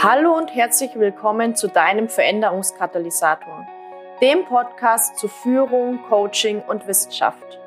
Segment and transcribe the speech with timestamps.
[0.00, 3.66] Hallo und herzlich willkommen zu deinem Veränderungskatalysator,
[4.22, 7.58] dem Podcast zu Führung, Coaching und Wissenschaft.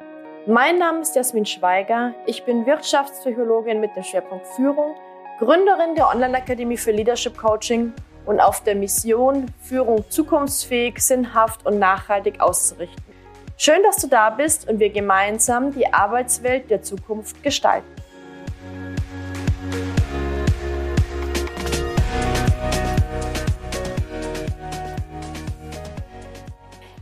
[0.47, 4.96] Mein Name ist Jasmin Schweiger, ich bin Wirtschaftspsychologin mit dem Schwerpunkt Führung,
[5.39, 7.91] Gründerin der Online-Akademie für Leadership Coaching
[8.25, 13.03] und auf der Mission, Führung zukunftsfähig, sinnhaft und nachhaltig auszurichten.
[13.57, 18.01] Schön, dass du da bist und wir gemeinsam die Arbeitswelt der Zukunft gestalten.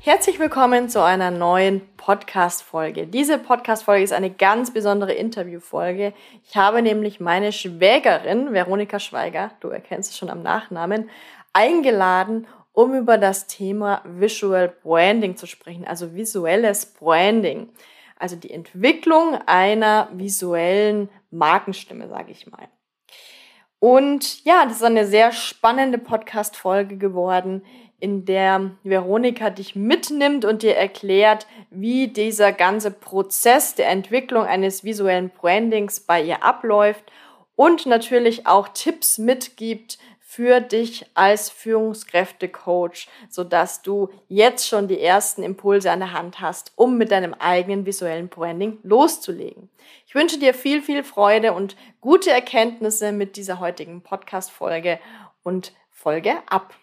[0.09, 3.05] Herzlich willkommen zu einer neuen Podcast-Folge.
[3.05, 6.15] Diese Podcast-Folge ist eine ganz besondere Interview-Folge.
[6.49, 11.11] Ich habe nämlich meine Schwägerin, Veronika Schweiger, du erkennst es schon am Nachnamen,
[11.53, 17.69] eingeladen, um über das Thema Visual Branding zu sprechen, also visuelles Branding.
[18.17, 22.67] Also die Entwicklung einer visuellen Markenstimme, sage ich mal.
[23.77, 27.61] Und ja, das ist eine sehr spannende Podcast-Folge geworden
[27.99, 34.83] in der Veronika dich mitnimmt und dir erklärt, wie dieser ganze Prozess der Entwicklung eines
[34.83, 37.03] visuellen Brandings bei ihr abläuft
[37.55, 39.97] und natürlich auch Tipps mitgibt
[40.31, 46.71] für dich als Führungskräftecoach, sodass du jetzt schon die ersten Impulse an der Hand hast,
[46.75, 49.69] um mit deinem eigenen visuellen Branding loszulegen.
[50.05, 54.99] Ich wünsche dir viel, viel Freude und gute Erkenntnisse mit dieser heutigen Podcast-Folge
[55.41, 56.75] und Folge ab.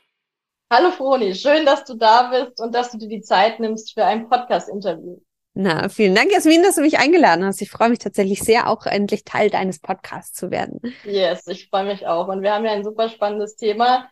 [0.69, 4.05] Hallo Froni, schön, dass du da bist und dass du dir die Zeit nimmst für
[4.05, 5.20] ein Podcast-Interview.
[5.55, 7.62] Na, vielen Dank, Jasmin, dass du mich eingeladen hast.
[7.62, 10.81] Ich freue mich tatsächlich sehr, auch endlich Teil deines Podcasts zu werden.
[11.05, 12.27] Yes, ich freue mich auch.
[12.27, 14.11] Und wir haben ja ein super spannendes Thema.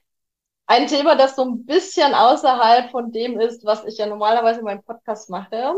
[0.66, 4.64] Ein Thema, das so ein bisschen außerhalb von dem ist, was ich ja normalerweise in
[4.64, 5.74] meinem Podcast mache.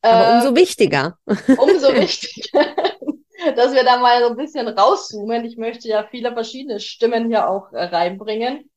[0.00, 1.18] Aber äh, umso wichtiger.
[1.26, 2.74] Umso wichtiger,
[3.54, 5.44] dass wir da mal so ein bisschen rauszoomen.
[5.44, 8.70] Ich möchte ja viele verschiedene Stimmen hier auch äh, reinbringen.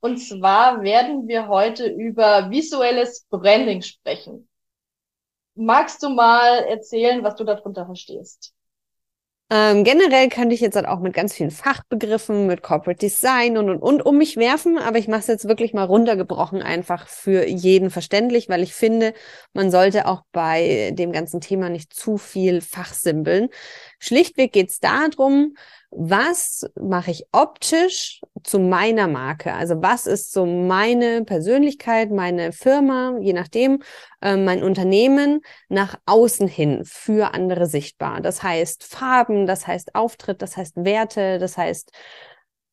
[0.00, 4.48] Und zwar werden wir heute über visuelles Branding sprechen.
[5.54, 8.54] Magst du mal erzählen, was du darunter verstehst?
[9.52, 13.68] Ähm, generell könnte ich jetzt halt auch mit ganz vielen Fachbegriffen, mit Corporate Design und
[13.68, 17.48] und und um mich werfen, aber ich mache es jetzt wirklich mal runtergebrochen, einfach für
[17.48, 19.12] jeden verständlich, weil ich finde,
[19.52, 23.48] man sollte auch bei dem ganzen Thema nicht zu viel fachsimpeln.
[23.98, 25.56] Schlichtweg geht es darum,
[25.90, 29.52] was mache ich optisch zu meiner Marke?
[29.54, 33.82] Also was ist so meine Persönlichkeit, meine Firma, je nachdem,
[34.22, 38.20] äh, mein Unternehmen nach außen hin für andere sichtbar?
[38.20, 41.90] Das heißt Farben, das heißt Auftritt, das heißt Werte, das heißt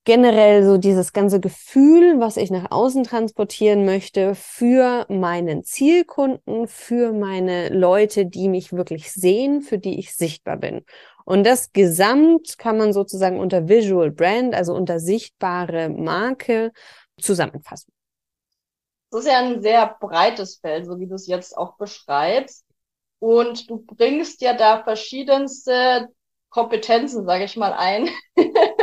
[0.06, 7.11] generell so dieses ganze Gefühl, was ich nach außen transportieren möchte für meinen Zielkunden, für
[7.11, 10.85] meine Leute, die mich wirklich sehen, für die ich sichtbar bin.
[11.27, 16.71] Und das Gesamt kann man sozusagen unter Visual Brand, also unter sichtbare Marke,
[17.19, 17.91] zusammenfassen.
[19.11, 22.63] Das ist ja ein sehr breites Feld, so wie du es jetzt auch beschreibst.
[23.19, 26.07] Und du bringst ja da verschiedenste
[26.47, 28.09] Kompetenzen, sage ich mal, ein.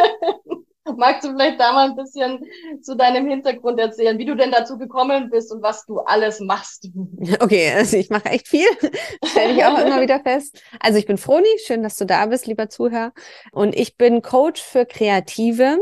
[0.97, 2.41] Magst du vielleicht da mal ein bisschen
[2.83, 6.89] zu deinem Hintergrund erzählen, wie du denn dazu gekommen bist und was du alles machst?
[7.41, 8.67] Okay, also ich mache echt viel,
[9.25, 10.63] stelle ich auch immer wieder fest.
[10.81, 13.13] Also ich bin Froni, schön, dass du da bist, lieber Zuhörer.
[13.53, 15.79] Und ich bin Coach für Kreative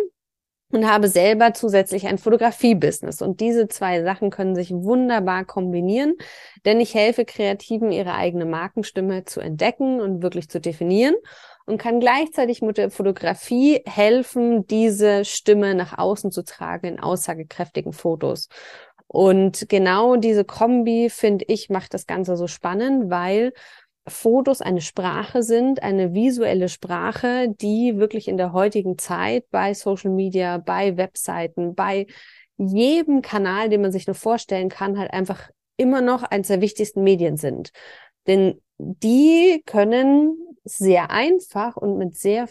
[0.71, 3.23] und habe selber zusätzlich ein Fotografie-Business.
[3.23, 6.15] Und diese zwei Sachen können sich wunderbar kombinieren,
[6.65, 11.15] denn ich helfe Kreativen, ihre eigene Markenstimme zu entdecken und wirklich zu definieren
[11.73, 17.93] und kann gleichzeitig mit der Fotografie helfen, diese Stimme nach außen zu tragen in aussagekräftigen
[17.93, 18.49] Fotos.
[19.07, 23.53] Und genau diese Kombi, finde ich, macht das Ganze so spannend, weil
[24.07, 30.11] Fotos eine Sprache sind, eine visuelle Sprache, die wirklich in der heutigen Zeit bei Social
[30.11, 32.07] Media, bei Webseiten, bei
[32.59, 37.03] jedem Kanal, den man sich nur vorstellen kann, halt einfach immer noch eines der wichtigsten
[37.03, 37.71] Medien sind.
[38.27, 42.49] Denn die können sehr einfach und mit sehr,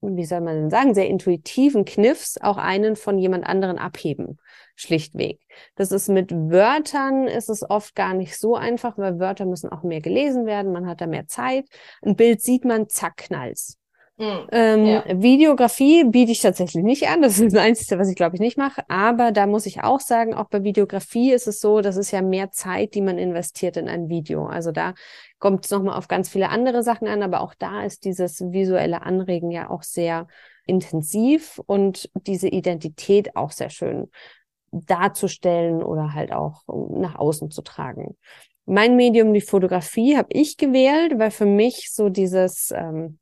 [0.00, 4.38] wie soll man denn sagen, sehr intuitiven Kniffs auch einen von jemand anderen abheben.
[4.76, 5.40] Schlichtweg.
[5.76, 9.82] Das ist mit Wörtern ist es oft gar nicht so einfach, weil Wörter müssen auch
[9.84, 10.72] mehr gelesen werden.
[10.72, 11.66] Man hat da mehr Zeit.
[12.02, 13.78] Ein Bild sieht man, zack, knallt's.
[14.16, 15.04] Mhm, ähm, ja.
[15.08, 17.20] Videografie biete ich tatsächlich nicht an.
[17.20, 18.82] Das ist das Einzige, was ich glaube ich nicht mache.
[18.88, 22.22] Aber da muss ich auch sagen, auch bei Videografie ist es so, das ist ja
[22.22, 24.46] mehr Zeit, die man investiert in ein Video.
[24.46, 24.94] Also da
[25.40, 29.02] kommt es nochmal auf ganz viele andere Sachen an, aber auch da ist dieses visuelle
[29.02, 30.28] Anregen ja auch sehr
[30.64, 34.10] intensiv und diese Identität auch sehr schön
[34.70, 38.16] darzustellen oder halt auch nach außen zu tragen.
[38.66, 43.18] Mein Medium, die Fotografie, habe ich gewählt, weil für mich so dieses ähm,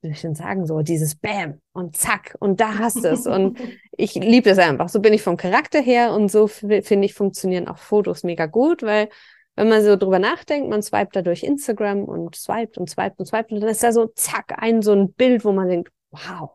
[0.00, 3.26] wie soll ich denn sagen, so dieses Bam und zack und da hast du es.
[3.26, 3.58] Und
[3.96, 4.88] ich liebe das einfach.
[4.88, 8.82] So bin ich vom Charakter her und so finde ich, funktionieren auch Fotos mega gut,
[8.82, 9.08] weil
[9.56, 13.26] wenn man so drüber nachdenkt, man swipet da durch Instagram und swipet und swipet und
[13.26, 16.50] swipet und dann ist da so zack ein so ein Bild, wo man denkt, wow.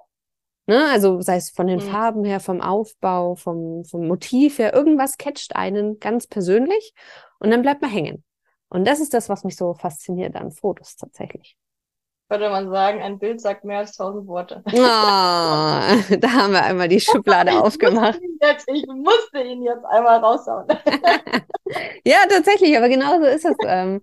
[0.68, 0.86] Ne?
[0.92, 1.89] Also sei es von den mhm.
[1.89, 6.94] Farben her, vom Aufbau, vom, vom Motiv her, irgendwas catcht einen ganz persönlich
[7.39, 8.24] und dann bleibt man hängen.
[8.69, 11.57] Und das ist das, was mich so fasziniert an Fotos tatsächlich
[12.30, 14.62] würde man sagen, ein Bild sagt mehr als tausend Worte.
[14.66, 18.20] Oh, da haben wir einmal die Schublade aufgemacht.
[18.42, 20.68] Jetzt, ich musste ihn jetzt einmal raushauen.
[22.06, 23.56] ja, tatsächlich, aber genau so ist es.
[23.66, 24.02] Ähm,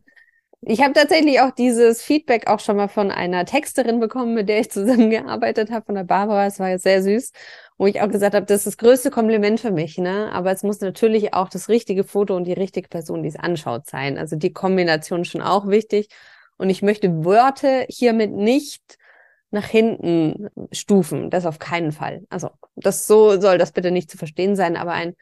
[0.62, 4.58] ich habe tatsächlich auch dieses Feedback auch schon mal von einer Texterin bekommen, mit der
[4.58, 6.46] ich zusammengearbeitet habe, von der Barbara.
[6.46, 7.30] Es war sehr süß,
[7.78, 9.98] wo ich auch gesagt habe, das ist das größte Kompliment für mich.
[9.98, 10.32] Ne?
[10.32, 13.86] Aber es muss natürlich auch das richtige Foto und die richtige Person, die es anschaut,
[13.86, 14.18] sein.
[14.18, 16.08] Also die Kombination schon auch wichtig.
[16.58, 18.98] Und ich möchte Wörter hiermit nicht
[19.50, 21.30] nach hinten stufen.
[21.30, 22.24] Das auf keinen Fall.
[22.28, 25.14] Also, das so soll das bitte nicht zu verstehen sein, aber ein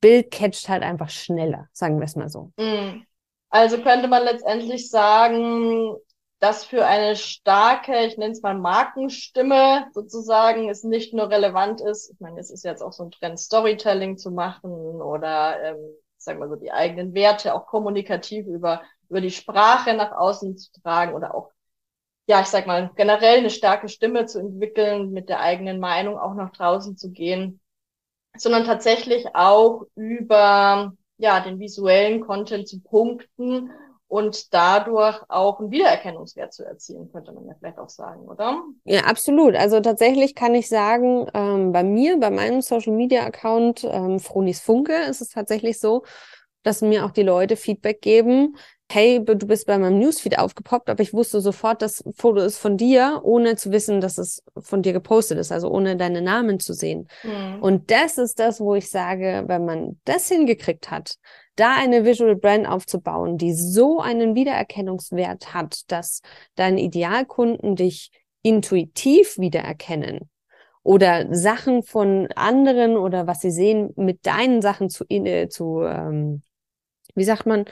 [0.00, 2.52] Bild catcht halt einfach schneller, sagen wir es mal so.
[2.56, 3.04] Mm.
[3.48, 5.96] Also könnte man letztendlich sagen,
[6.40, 12.10] dass für eine starke, ich nenne es mal Markenstimme sozusagen, es nicht nur relevant ist,
[12.10, 15.78] ich meine, es ist jetzt auch so ein Trend, Storytelling zu machen oder, ähm,
[16.18, 20.70] sagen wir so, die eigenen Werte auch kommunikativ über über die Sprache nach außen zu
[20.82, 21.50] tragen oder auch,
[22.26, 26.34] ja, ich sag mal, generell eine starke Stimme zu entwickeln, mit der eigenen Meinung auch
[26.34, 27.60] nach draußen zu gehen,
[28.36, 33.70] sondern tatsächlich auch über, ja, den visuellen Content zu punkten
[34.08, 38.62] und dadurch auch einen Wiedererkennungswert zu erzielen, könnte man ja vielleicht auch sagen, oder?
[38.84, 39.56] Ja, absolut.
[39.56, 44.60] Also tatsächlich kann ich sagen, ähm, bei mir, bei meinem Social Media Account ähm, Fronis
[44.60, 46.04] Funke ist es tatsächlich so,
[46.62, 48.56] dass mir auch die Leute Feedback geben,
[48.90, 52.76] hey, du bist bei meinem Newsfeed aufgepoppt, aber ich wusste sofort, das Foto ist von
[52.76, 56.72] dir, ohne zu wissen, dass es von dir gepostet ist, also ohne deinen Namen zu
[56.72, 57.08] sehen.
[57.24, 57.62] Mhm.
[57.62, 61.16] Und das ist das, wo ich sage, wenn man das hingekriegt hat,
[61.56, 66.20] da eine Visual Brand aufzubauen, die so einen Wiedererkennungswert hat, dass
[66.54, 68.10] deine Idealkunden dich
[68.42, 70.30] intuitiv wiedererkennen
[70.82, 76.42] oder Sachen von anderen oder was sie sehen mit deinen Sachen zu, äh, zu ähm,
[77.16, 77.64] wie sagt man,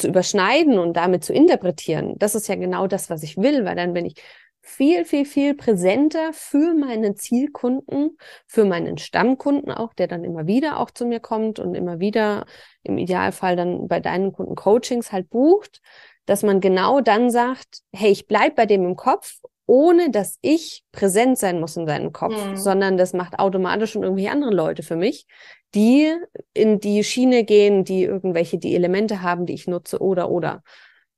[0.00, 2.14] zu überschneiden und damit zu interpretieren.
[2.18, 4.14] Das ist ja genau das, was ich will, weil dann bin ich
[4.62, 8.16] viel, viel, viel präsenter für meine Zielkunden,
[8.46, 12.46] für meinen Stammkunden auch, der dann immer wieder auch zu mir kommt und immer wieder
[12.82, 15.80] im Idealfall dann bei deinen Kunden Coachings halt bucht,
[16.26, 20.82] dass man genau dann sagt, hey, ich bleib bei dem im Kopf ohne dass ich
[20.90, 22.56] präsent sein muss in seinem Kopf, mhm.
[22.56, 25.28] sondern das macht automatisch schon irgendwelche andere Leute für mich,
[25.74, 26.12] die
[26.52, 30.62] in die Schiene gehen, die irgendwelche die Elemente haben, die ich nutze oder oder.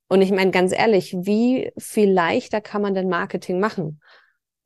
[0.08, 4.00] Und ich meine ganz ehrlich, wie viel leichter kann man denn Marketing machen?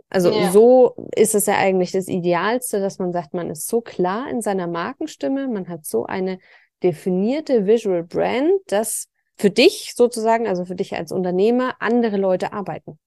[0.09, 0.51] Also ja.
[0.51, 4.41] so ist es ja eigentlich das Idealste, dass man sagt, man ist so klar in
[4.41, 6.39] seiner Markenstimme, man hat so eine
[6.83, 12.99] definierte Visual Brand, dass für dich sozusagen, also für dich als Unternehmer, andere Leute arbeiten.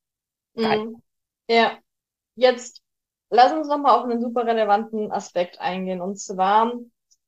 [0.55, 1.01] Mhm.
[1.49, 1.77] Ja,
[2.35, 2.81] jetzt
[3.29, 6.01] lass uns nochmal auf einen super relevanten Aspekt eingehen.
[6.01, 6.73] Und zwar,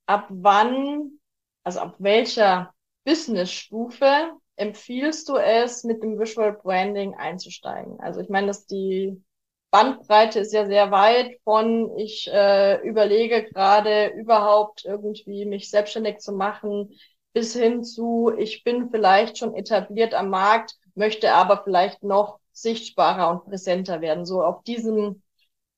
[0.06, 1.18] ab wann,
[1.64, 2.72] also ab welcher
[3.04, 7.98] Business-Stufe empfiehlst du es, mit dem Visual Branding einzusteigen?
[8.00, 9.22] Also ich meine, dass die
[9.70, 16.32] Bandbreite ist ja sehr weit von, ich äh, überlege gerade überhaupt irgendwie mich selbstständig zu
[16.32, 16.90] machen,
[17.32, 23.30] bis hin zu, ich bin vielleicht schon etabliert am Markt, möchte aber vielleicht noch sichtbarer
[23.30, 24.26] und präsenter werden.
[24.26, 25.22] So auf diesem,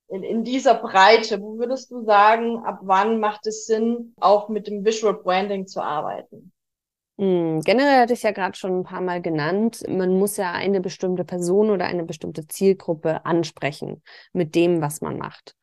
[0.09, 4.67] in, in dieser Breite, wo würdest du sagen, ab wann macht es Sinn, auch mit
[4.67, 6.53] dem Visual Branding zu arbeiten?
[7.17, 10.81] Hm, generell hatte ich ja gerade schon ein paar Mal genannt, man muss ja eine
[10.81, 15.55] bestimmte Person oder eine bestimmte Zielgruppe ansprechen mit dem, was man macht.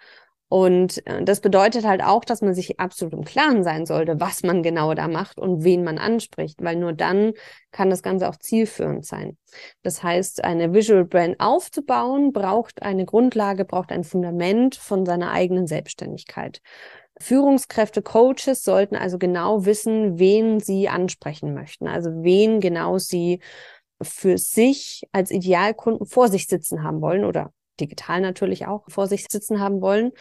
[0.52, 4.44] Und äh, das bedeutet halt auch, dass man sich absolut im Klaren sein sollte, was
[4.44, 7.32] man genau da macht und wen man anspricht, weil nur dann
[7.72, 9.38] kann das Ganze auch zielführend sein.
[9.82, 15.68] Das heißt, eine Visual Brand aufzubauen, braucht eine Grundlage, braucht ein Fundament von seiner eigenen
[15.68, 16.60] Selbstständigkeit.
[17.18, 23.40] Führungskräfte, Coaches sollten also genau wissen, wen sie ansprechen möchten, also wen genau sie
[24.02, 29.26] für sich als Idealkunden vor sich sitzen haben wollen oder digital natürlich auch vor sich
[29.30, 30.12] sitzen haben wollen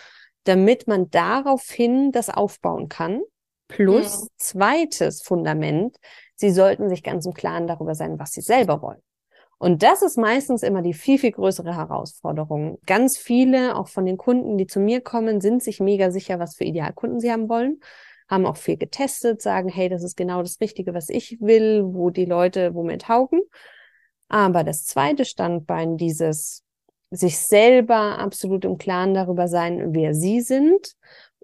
[0.45, 3.23] damit man daraufhin das aufbauen kann.
[3.69, 4.29] Plus ja.
[4.37, 5.97] zweites Fundament,
[6.35, 9.01] sie sollten sich ganz im Klaren darüber sein, was sie selber wollen.
[9.59, 12.79] Und das ist meistens immer die viel, viel größere Herausforderung.
[12.87, 16.57] Ganz viele, auch von den Kunden, die zu mir kommen, sind sich mega sicher, was
[16.57, 17.81] für Idealkunden sie haben wollen,
[18.27, 22.09] haben auch viel getestet, sagen, hey, das ist genau das Richtige, was ich will, wo
[22.11, 23.43] die Leute womit taugen.
[24.29, 26.65] Aber das zweite Standbein dieses
[27.11, 30.95] sich selber absolut im Klaren darüber sein, wer sie sind,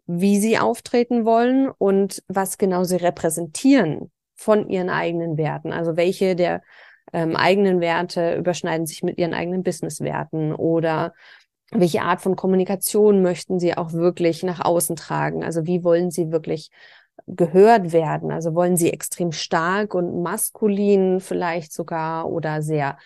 [0.07, 5.73] wie sie auftreten wollen und was genau sie repräsentieren von ihren eigenen Werten.
[5.73, 6.63] Also welche der
[7.13, 11.13] ähm, eigenen Werte überschneiden sich mit ihren eigenen Businesswerten oder
[11.73, 15.43] welche Art von Kommunikation möchten sie auch wirklich nach außen tragen?
[15.43, 16.71] Also wie wollen sie wirklich
[17.27, 18.31] gehört werden?
[18.31, 22.99] Also wollen sie extrem stark und maskulin vielleicht sogar oder sehr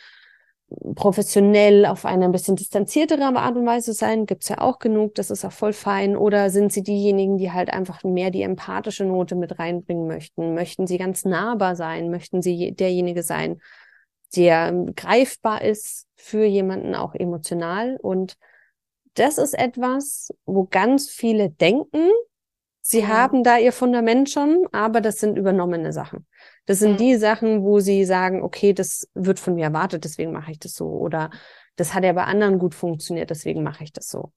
[0.95, 5.31] professionell auf eine ein bisschen distanziertere Art und Weise sein, gibt's ja auch genug, das
[5.31, 6.17] ist auch voll fein.
[6.17, 10.55] Oder sind sie diejenigen, die halt einfach mehr die empathische Note mit reinbringen möchten?
[10.55, 12.11] Möchten sie ganz nahbar sein?
[12.11, 13.61] Möchten sie derjenige sein,
[14.37, 17.97] der greifbar ist für jemanden auch emotional?
[18.01, 18.37] Und
[19.15, 22.09] das ist etwas, wo ganz viele denken,
[22.81, 23.09] sie mhm.
[23.09, 26.27] haben da ihr Fundament schon, aber das sind übernommene Sachen.
[26.67, 26.97] Das sind mhm.
[26.99, 30.75] die Sachen, wo sie sagen, okay, das wird von mir erwartet, deswegen mache ich das
[30.75, 30.87] so.
[30.87, 31.31] Oder
[31.77, 34.33] das hat ja bei anderen gut funktioniert, deswegen mache ich das so.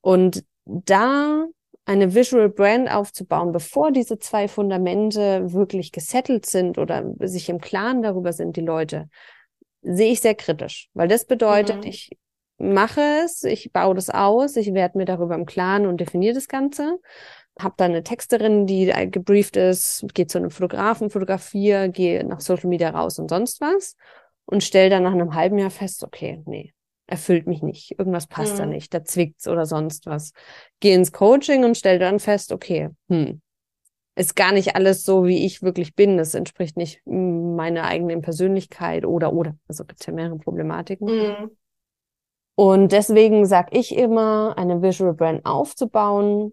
[0.00, 1.46] Und da
[1.84, 8.02] eine Visual Brand aufzubauen, bevor diese zwei Fundamente wirklich gesettelt sind oder sich im Klaren
[8.02, 9.08] darüber sind, die Leute,
[9.82, 11.90] sehe ich sehr kritisch, weil das bedeutet, mhm.
[11.90, 12.10] ich
[12.56, 16.48] mache es, ich baue das aus, ich werde mir darüber im Klaren und definiere das
[16.48, 16.98] Ganze
[17.58, 22.68] habe dann eine Texterin, die gebrieft ist, gehe zu einem Fotografen, fotografiere, gehe nach Social
[22.68, 23.96] Media raus und sonst was
[24.46, 26.74] und stelle dann nach einem halben Jahr fest, okay, nee,
[27.06, 28.58] erfüllt mich nicht, irgendwas passt mhm.
[28.58, 30.32] da nicht, da zwickt's oder sonst was.
[30.80, 33.40] Gehe ins Coaching und stelle dann fest, okay, hm,
[34.16, 36.16] ist gar nicht alles so, wie ich wirklich bin.
[36.16, 39.56] Das entspricht nicht meiner eigenen Persönlichkeit oder oder.
[39.68, 41.08] Also gibt's ja mehrere Problematiken.
[41.08, 41.50] Mhm.
[42.56, 46.52] Und deswegen sage ich immer, eine Visual Brand aufzubauen,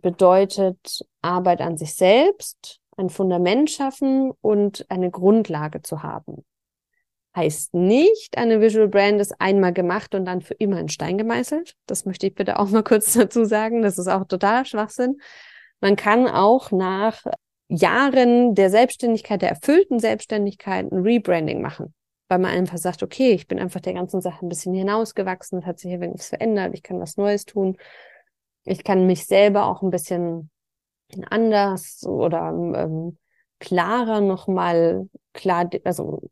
[0.00, 6.44] bedeutet Arbeit an sich selbst, ein Fundament schaffen und eine Grundlage zu haben.
[7.36, 11.76] Heißt nicht, eine Visual Brand ist einmal gemacht und dann für immer in Stein gemeißelt.
[11.86, 13.82] Das möchte ich bitte auch mal kurz dazu sagen.
[13.82, 15.20] Das ist auch total Schwachsinn.
[15.80, 17.24] Man kann auch nach
[17.68, 21.94] Jahren der Selbstständigkeit, der erfüllten Selbstständigkeit ein Rebranding machen.
[22.28, 25.66] Weil man einfach sagt, okay, ich bin einfach der ganzen Sache ein bisschen hinausgewachsen, es
[25.66, 27.76] hat sich hier irgendwas verändert, ich kann was Neues tun.
[28.64, 30.50] Ich kann mich selber auch ein bisschen
[31.28, 33.18] anders oder ähm,
[33.58, 36.22] klarer nochmal klar, also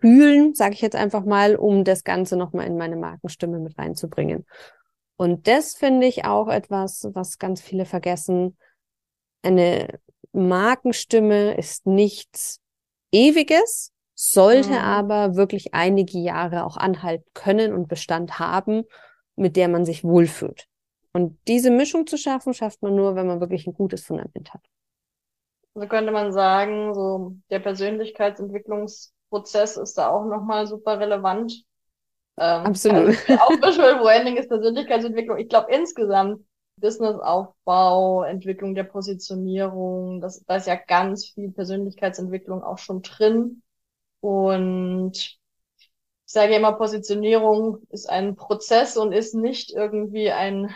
[0.00, 4.46] fühlen, sage ich jetzt einfach mal, um das Ganze nochmal in meine Markenstimme mit reinzubringen.
[5.16, 8.56] Und das finde ich auch etwas, was ganz viele vergessen.
[9.42, 9.98] Eine
[10.32, 12.60] Markenstimme ist nichts
[13.10, 14.76] Ewiges, sollte mhm.
[14.76, 18.84] aber wirklich einige Jahre auch anhalten können und Bestand haben,
[19.34, 20.67] mit der man sich wohlfühlt.
[21.12, 24.60] Und diese Mischung zu schaffen, schafft man nur, wenn man wirklich ein gutes Fundament hat.
[25.74, 31.64] Also könnte man sagen, so der Persönlichkeitsentwicklungsprozess ist da auch nochmal super relevant.
[32.36, 33.16] Ähm, Absolut.
[33.28, 35.38] Also auch Visual Branding ist Persönlichkeitsentwicklung.
[35.38, 36.44] Ich glaube insgesamt
[36.76, 43.62] Businessaufbau, Entwicklung der Positionierung, das, da ist ja ganz viel Persönlichkeitsentwicklung auch schon drin.
[44.20, 45.40] Und ich
[46.26, 50.70] sage immer, Positionierung ist ein Prozess und ist nicht irgendwie ein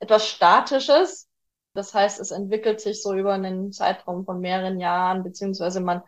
[0.00, 1.28] etwas Statisches.
[1.74, 6.02] Das heißt, es entwickelt sich so über einen Zeitraum von mehreren Jahren, beziehungsweise man,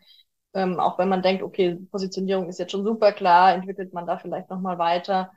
[0.54, 4.18] ähm, auch wenn man denkt, okay, Positionierung ist jetzt schon super klar, entwickelt man da
[4.18, 5.30] vielleicht nochmal weiter.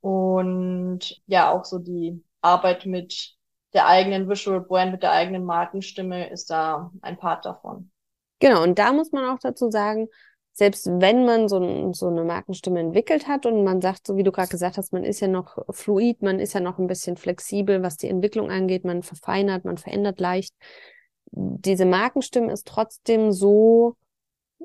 [0.00, 3.34] Und ja, auch so die Arbeit mit
[3.72, 7.90] der eigenen Visual Brand, mit der eigenen Markenstimme ist da ein Part davon.
[8.38, 10.08] Genau, und da muss man auch dazu sagen,
[10.52, 14.32] selbst wenn man so, so eine Markenstimme entwickelt hat und man sagt, so wie du
[14.32, 17.82] gerade gesagt hast, man ist ja noch fluid, man ist ja noch ein bisschen flexibel,
[17.82, 20.54] was die Entwicklung angeht, man verfeinert, man verändert leicht.
[21.30, 23.96] Diese Markenstimme ist trotzdem so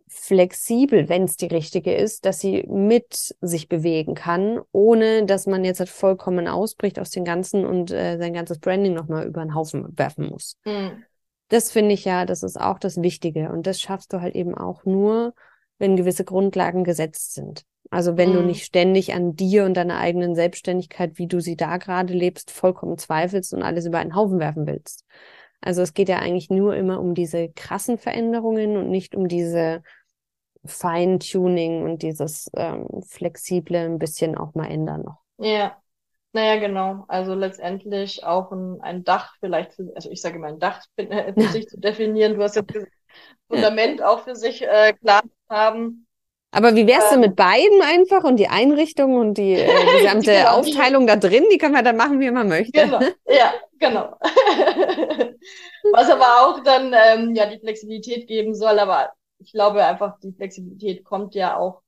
[0.08, 5.64] flexibel, wenn es die richtige ist, dass sie mit sich bewegen kann, ohne dass man
[5.64, 9.56] jetzt halt vollkommen ausbricht aus den ganzen und äh, sein ganzes Branding nochmal über den
[9.56, 10.58] Haufen werfen muss.
[10.66, 11.04] Mhm.
[11.50, 13.50] Das finde ich ja, das ist auch das Wichtige.
[13.52, 15.34] Und das schaffst du halt eben auch nur,
[15.80, 17.64] wenn gewisse Grundlagen gesetzt sind.
[17.90, 18.34] Also wenn mhm.
[18.34, 22.52] du nicht ständig an dir und deiner eigenen Selbstständigkeit, wie du sie da gerade lebst,
[22.52, 25.06] vollkommen zweifelst und alles über einen Haufen werfen willst.
[25.62, 29.82] Also es geht ja eigentlich nur immer um diese krassen Veränderungen und nicht um diese
[30.66, 35.20] Feintuning und dieses ähm, flexible ein bisschen auch mal ändern noch.
[35.38, 35.78] Ja,
[36.34, 37.06] naja, genau.
[37.08, 41.10] Also letztendlich auch ein, ein Dach vielleicht, für, also ich sage mal ein Dach für,
[41.10, 42.36] äh, für sich zu definieren.
[42.36, 42.92] Du hast jetzt gesagt,
[43.48, 46.08] Fundament auch für sich äh, klar haben.
[46.52, 49.68] Aber wie wär's denn mit beiden einfach und die Einrichtung und die äh,
[50.00, 52.72] gesamte genau, Aufteilung da drin, die kann man dann machen, wie man möchte.
[52.72, 54.18] Genau, ja, genau.
[55.94, 60.32] Was aber auch dann ähm, ja die Flexibilität geben soll, aber ich glaube einfach, die
[60.32, 61.82] Flexibilität kommt ja auch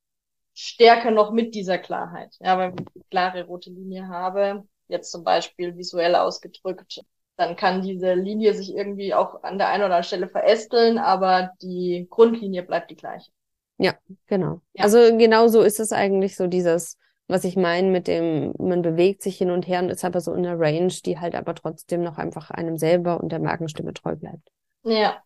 [0.53, 2.35] stärker noch mit dieser Klarheit.
[2.39, 7.01] Ja, wenn ich eine klare rote Linie habe, jetzt zum Beispiel visuell ausgedrückt,
[7.37, 11.51] dann kann diese Linie sich irgendwie auch an der einen oder anderen Stelle verästeln, aber
[11.61, 13.31] die Grundlinie bleibt die gleiche.
[13.79, 13.95] Ja,
[14.27, 14.62] genau.
[14.74, 14.83] Ja.
[14.83, 19.24] Also genau so ist es eigentlich so dieses, was ich meine mit dem, man bewegt
[19.24, 22.03] sich hin und her und ist aber so in einer Range, die halt aber trotzdem
[22.03, 24.50] noch einfach einem selber und der Markenstimme treu bleibt.
[24.83, 25.24] Ja.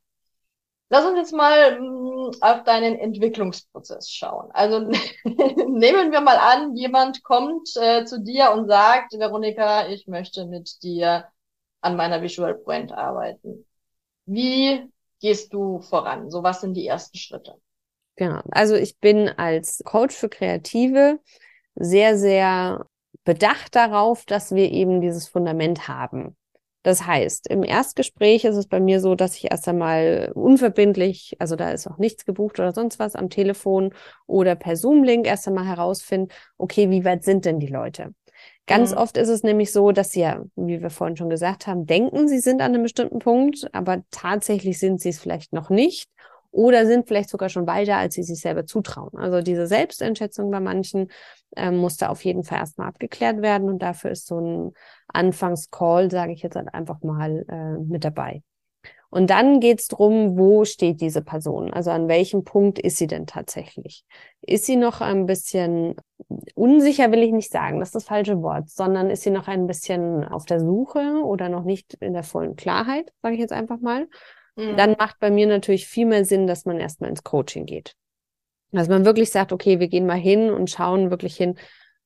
[0.89, 4.51] Lass uns jetzt mal mm, auf deinen Entwicklungsprozess schauen.
[4.51, 4.79] Also
[5.24, 10.83] nehmen wir mal an, jemand kommt äh, zu dir und sagt, Veronika, ich möchte mit
[10.83, 11.25] dir
[11.81, 13.65] an meiner Visual Brand arbeiten.
[14.25, 14.88] Wie
[15.19, 16.29] gehst du voran?
[16.29, 17.55] So was sind die ersten Schritte?
[18.15, 18.41] Genau.
[18.51, 21.20] Also ich bin als Coach für Kreative
[21.75, 22.86] sehr, sehr
[23.24, 26.36] bedacht darauf, dass wir eben dieses Fundament haben.
[26.84, 31.55] Das heißt, im Erstgespräch ist es bei mir so, dass ich erst einmal unverbindlich, also
[31.55, 33.93] da ist auch nichts gebucht oder sonst was am Telefon
[34.27, 38.13] oder per Zoom-Link erst einmal herausfinde, okay, wie weit sind denn die Leute?
[38.67, 38.98] Ganz mhm.
[38.98, 42.27] oft ist es nämlich so, dass sie ja, wie wir vorhin schon gesagt haben, denken,
[42.27, 46.10] sie sind an einem bestimmten Punkt, aber tatsächlich sind sie es vielleicht noch nicht
[46.53, 49.17] oder sind vielleicht sogar schon weiter, als sie sich selber zutrauen.
[49.17, 51.10] Also diese Selbsteinschätzung bei manchen
[51.57, 54.72] ähm, muss da auf jeden Fall erstmal abgeklärt werden und dafür ist so ein
[55.07, 58.43] Anfangscall, sage ich jetzt halt einfach mal, äh, mit dabei.
[59.10, 61.72] Und dann geht's drum, wo steht diese Person?
[61.72, 64.05] Also an welchem Punkt ist sie denn tatsächlich?
[64.41, 65.95] Ist sie noch ein bisschen
[66.55, 69.67] unsicher, will ich nicht sagen, das ist das falsche Wort, sondern ist sie noch ein
[69.67, 73.79] bisschen auf der Suche oder noch nicht in der vollen Klarheit, sage ich jetzt einfach
[73.79, 74.07] mal.
[74.55, 74.77] Mhm.
[74.77, 77.95] Dann macht bei mir natürlich viel mehr Sinn, dass man erstmal ins Coaching geht.
[78.72, 81.57] Dass man wirklich sagt, okay, wir gehen mal hin und schauen wirklich hin,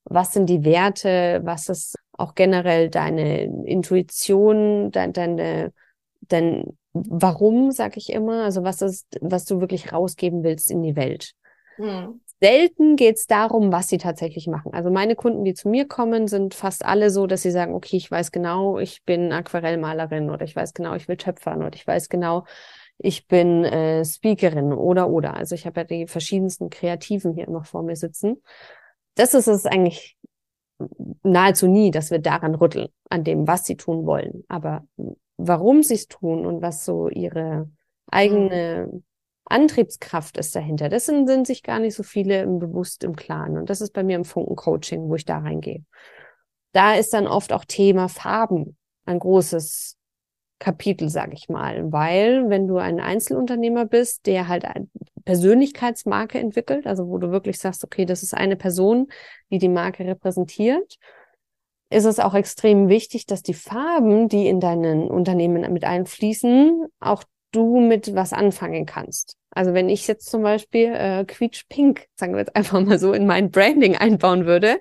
[0.04, 5.74] was sind die Werte, was ist auch generell deine Intuition, dein, deine,
[6.22, 10.96] dein Warum, sag ich immer, also was ist, was du wirklich rausgeben willst in die
[10.96, 11.34] Welt.
[11.77, 12.22] Mhm.
[12.39, 14.72] Selten geht es darum, was sie tatsächlich machen.
[14.74, 17.98] Also meine Kunden, die zu mir kommen, sind fast alle so, dass sie sagen, okay,
[17.98, 21.88] ich weiß genau, ich bin Aquarellmalerin oder ich weiß genau, ich will töpfern oder ich
[21.88, 22.46] weiß genau,
[23.00, 25.35] ich bin äh, Speakerin oder oder.
[25.35, 28.44] Also ich habe ja die verschiedensten Kreativen hier immer vor mir sitzen.
[29.16, 30.16] Das ist es eigentlich
[31.24, 34.44] nahezu nie, dass wir daran rütteln, an dem, was sie tun wollen.
[34.48, 34.85] Aber
[35.38, 37.70] warum sie es tun und was so ihre
[38.12, 39.03] eigene mhm.
[39.50, 40.90] Antriebskraft ist dahinter.
[40.90, 43.57] Dessen sind sich gar nicht so viele im bewusst im Klaren.
[43.57, 45.83] Und das ist bei mir im Funken-Coaching, wo ich da reingehe.
[46.74, 49.98] Da ist dann oft auch Thema Farben ein großes
[50.60, 54.88] Kapitel, sage ich mal, weil wenn du ein Einzelunternehmer bist, der halt eine
[55.24, 59.07] Persönlichkeitsmarke entwickelt, also wo du wirklich sagst, okay, das ist eine Person,
[59.51, 60.98] die die Marke repräsentiert,
[61.90, 67.24] ist es auch extrem wichtig, dass die Farben, die in deinen Unternehmen mit einfließen, auch
[67.51, 69.37] du mit was anfangen kannst.
[69.57, 73.11] Also wenn ich jetzt zum Beispiel äh, quietsch pink, sagen wir jetzt einfach mal so,
[73.11, 74.79] in mein Branding einbauen würde,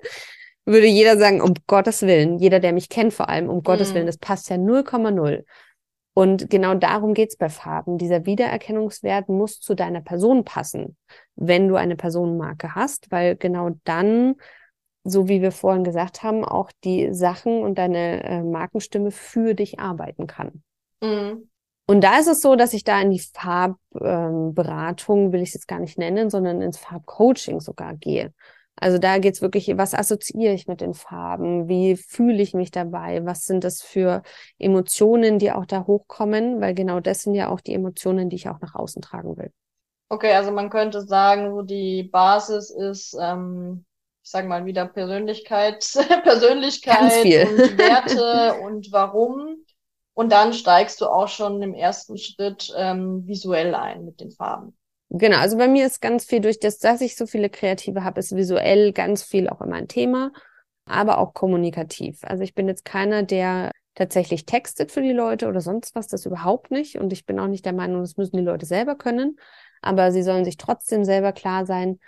[0.65, 3.63] würde jeder sagen, um Gottes Willen, jeder, der mich kennt vor allem, um mm.
[3.63, 5.45] Gottes Willen, das passt ja 0,0.
[6.13, 7.97] Und genau darum geht's bei Farben.
[7.97, 10.95] Dieser Wiedererkennungswert muss zu deiner Person passen,
[11.35, 14.35] wenn du eine Personenmarke hast, weil genau dann,
[15.03, 19.79] so wie wir vorhin gesagt haben, auch die Sachen und deine äh, Markenstimme für dich
[19.79, 20.61] arbeiten kann.
[21.01, 21.49] Mhm.
[21.89, 25.55] Und da ist es so, dass ich da in die Farbberatung, ähm, will ich es
[25.55, 28.33] jetzt gar nicht nennen, sondern ins Farbcoaching sogar gehe.
[28.79, 31.67] Also da geht's wirklich, was assoziiere ich mit den Farben?
[31.67, 33.25] Wie fühle ich mich dabei?
[33.25, 34.21] Was sind das für
[34.59, 36.61] Emotionen, die auch da hochkommen?
[36.61, 39.51] Weil genau das sind ja auch die Emotionen, die ich auch nach außen tragen will.
[40.09, 43.85] Okay, also man könnte sagen, so die Basis ist, ähm,
[44.23, 45.83] ich sage mal wieder Persönlichkeit,
[46.23, 49.65] Persönlichkeit und Werte und warum.
[50.17, 54.75] Und dann steigst du auch schon im ersten Schritt ähm, visuell ein mit den Farben.
[55.09, 58.19] Genau, also bei mir ist ganz viel durch das, dass ich so viele Kreative habe,
[58.19, 60.31] ist visuell ganz viel auch immer ein Thema,
[60.85, 62.23] aber auch kommunikativ.
[62.23, 66.25] Also ich bin jetzt keiner, der tatsächlich textet für die Leute oder sonst was, das
[66.25, 66.97] überhaupt nicht.
[66.97, 69.37] Und ich bin auch nicht der Meinung, das müssen die Leute selber können.
[69.83, 71.99] Aber sie sollen sich trotzdem selber klar sein,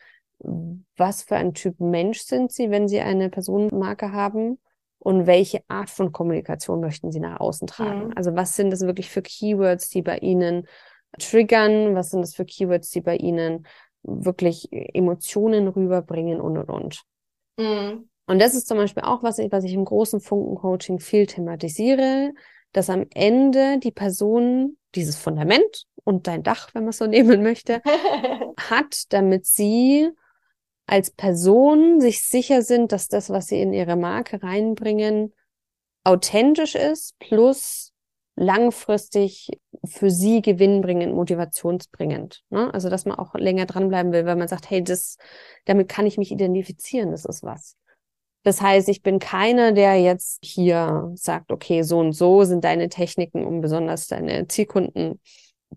[0.97, 4.57] was für ein Typ Mensch sind sie, wenn sie eine Personenmarke haben
[4.99, 8.07] und welche Art von Kommunikation möchten Sie nach außen tragen?
[8.07, 8.13] Mhm.
[8.15, 10.67] Also was sind das wirklich für Keywords, die bei Ihnen
[11.17, 11.95] triggern?
[11.95, 13.65] Was sind das für Keywords, die bei Ihnen
[14.03, 17.03] wirklich Emotionen rüberbringen und und und.
[17.57, 18.09] Mhm.
[18.27, 22.31] Und das ist zum Beispiel auch, was ich, was ich im großen Funken-Coaching viel thematisiere,
[22.73, 27.41] dass am Ende die Person dieses Fundament und dein Dach, wenn man es so nehmen
[27.41, 27.81] möchte,
[28.69, 30.09] hat, damit sie
[30.89, 35.33] als Person sich sicher sind, dass das, was sie in ihre Marke reinbringen,
[36.03, 37.93] authentisch ist, plus
[38.35, 39.49] langfristig
[39.85, 42.41] für sie gewinnbringend, motivationsbringend.
[42.49, 42.73] Ne?
[42.73, 45.17] Also, dass man auch länger dranbleiben will, weil man sagt, hey, das,
[45.65, 47.75] damit kann ich mich identifizieren, das ist was.
[48.43, 52.87] Das heißt, ich bin keiner, der jetzt hier sagt, okay, so und so sind deine
[52.87, 55.19] Techniken, um besonders deine Zielkunden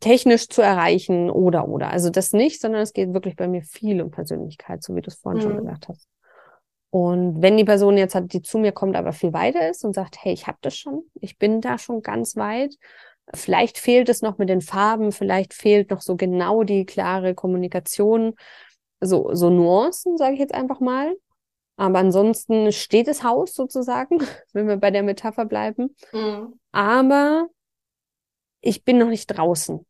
[0.00, 1.90] technisch zu erreichen oder oder.
[1.90, 5.08] Also das nicht, sondern es geht wirklich bei mir viel um Persönlichkeit, so wie du
[5.08, 5.42] es vorhin mhm.
[5.42, 6.08] schon gesagt hast.
[6.90, 9.94] Und wenn die Person jetzt hat, die zu mir kommt, aber viel weiter ist und
[9.94, 12.74] sagt, hey, ich habe das schon, ich bin da schon ganz weit,
[13.32, 18.34] vielleicht fehlt es noch mit den Farben, vielleicht fehlt noch so genau die klare Kommunikation,
[19.00, 21.16] so, so Nuancen, sage ich jetzt einfach mal.
[21.76, 24.18] Aber ansonsten steht das Haus sozusagen,
[24.52, 25.96] wenn wir bei der Metapher bleiben.
[26.12, 26.58] Mhm.
[26.72, 27.48] Aber
[28.62, 29.84] ich bin noch nicht draußen.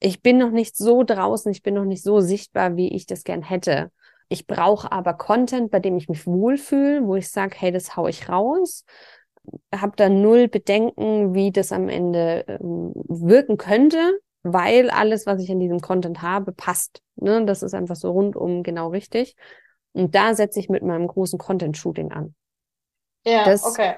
[0.00, 3.24] Ich bin noch nicht so draußen, ich bin noch nicht so sichtbar, wie ich das
[3.24, 3.90] gern hätte.
[4.28, 8.06] Ich brauche aber Content, bei dem ich mich wohlfühle, wo ich sage, hey, das hau
[8.06, 8.84] ich raus.
[9.74, 15.48] Hab da null Bedenken, wie das am Ende ähm, wirken könnte, weil alles, was ich
[15.48, 17.00] in diesem Content habe, passt.
[17.16, 17.44] Ne?
[17.46, 19.34] Das ist einfach so rundum genau richtig.
[19.92, 22.34] Und da setze ich mit meinem großen Content-Shooting an.
[23.24, 23.94] Ja, das, okay.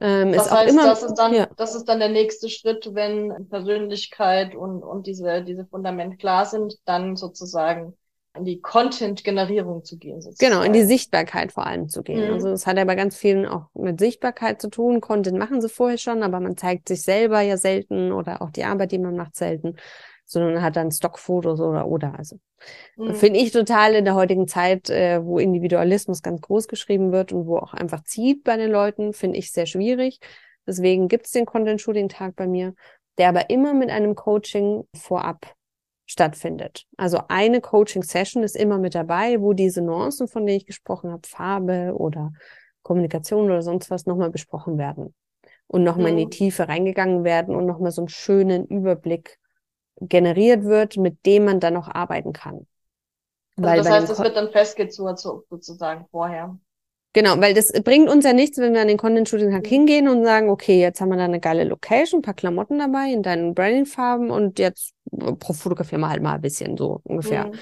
[0.00, 1.48] Ähm, das ist heißt, immer, das ist dann, ja.
[1.56, 6.78] das ist dann der nächste Schritt, wenn Persönlichkeit und, und diese, diese Fundament klar sind,
[6.84, 7.94] dann sozusagen
[8.34, 10.22] in die Content-Generierung zu gehen.
[10.22, 10.50] Sozusagen.
[10.50, 12.28] Genau, in die Sichtbarkeit vor allem zu gehen.
[12.28, 12.34] Mhm.
[12.34, 15.02] Also es hat ja bei ganz vielen auch mit Sichtbarkeit zu tun.
[15.02, 18.64] Content machen sie vorher schon, aber man zeigt sich selber ja selten oder auch die
[18.64, 19.76] Arbeit, die man macht, selten,
[20.32, 22.18] sondern hat dann Stockfotos oder oder.
[22.18, 22.38] Also
[22.96, 23.14] mhm.
[23.14, 27.46] finde ich total in der heutigen Zeit, äh, wo Individualismus ganz groß geschrieben wird und
[27.46, 30.18] wo auch einfach zieht bei den Leuten, finde ich sehr schwierig.
[30.66, 32.74] Deswegen gibt es den Content-Shooting-Tag bei mir,
[33.18, 35.54] der aber immer mit einem Coaching vorab
[36.06, 36.86] stattfindet.
[36.96, 41.26] Also eine Coaching-Session ist immer mit dabei, wo diese Nuancen, von denen ich gesprochen habe,
[41.26, 42.32] Farbe oder
[42.82, 45.14] Kommunikation oder sonst was nochmal besprochen werden
[45.66, 46.18] und nochmal mhm.
[46.18, 46.30] in die mhm.
[46.30, 49.38] Tiefe reingegangen werden und nochmal so einen schönen Überblick
[50.00, 52.66] generiert wird, mit dem man dann noch arbeiten kann.
[53.56, 56.58] Also weil das heißt, es wird dann festgezurrt sozusagen vorher.
[57.14, 59.64] Genau, weil das bringt uns ja nichts, wenn wir an den Content Shooting mhm.
[59.64, 63.12] hingehen und sagen, okay, jetzt haben wir da eine geile Location, ein paar Klamotten dabei
[63.12, 64.94] in deinen Branding-Farben und jetzt
[65.44, 67.48] fotografieren wir halt mal ein bisschen so ungefähr.
[67.48, 67.58] Mhm.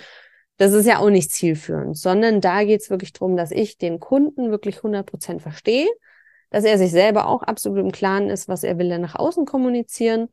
[0.56, 4.50] Das ist ja auch nicht zielführend, sondern da geht's wirklich drum, dass ich den Kunden
[4.50, 5.88] wirklich 100 Prozent verstehe,
[6.50, 9.46] dass er sich selber auch absolut im Klaren ist, was er will er nach außen
[9.46, 10.28] kommunizieren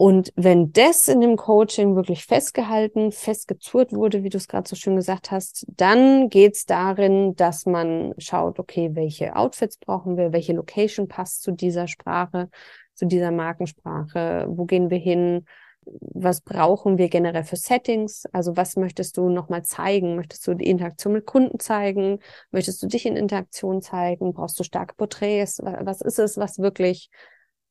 [0.00, 4.76] und wenn das in dem Coaching wirklich festgehalten, festgezurrt wurde, wie du es gerade so
[4.76, 10.52] schön gesagt hast, dann geht's darin, dass man schaut, okay, welche Outfits brauchen wir, welche
[10.52, 12.48] Location passt zu dieser Sprache,
[12.94, 15.46] zu dieser Markensprache, wo gehen wir hin,
[15.84, 18.24] was brauchen wir generell für Settings?
[18.30, 20.14] Also was möchtest du nochmal zeigen?
[20.14, 22.20] Möchtest du die Interaktion mit Kunden zeigen?
[22.52, 24.32] Möchtest du dich in Interaktion zeigen?
[24.32, 25.60] Brauchst du starke Porträts?
[25.60, 27.10] Was ist es, was wirklich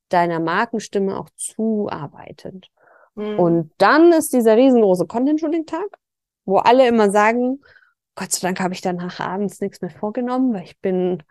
[0.09, 2.69] deiner Markenstimme auch zuarbeitet.
[3.15, 3.39] Mhm.
[3.39, 5.97] Und dann ist dieser riesengroße Content-Shooting-Tag,
[6.45, 7.61] wo alle immer sagen,
[8.15, 11.23] Gott sei Dank habe ich danach abends nichts mehr vorgenommen, weil ich bin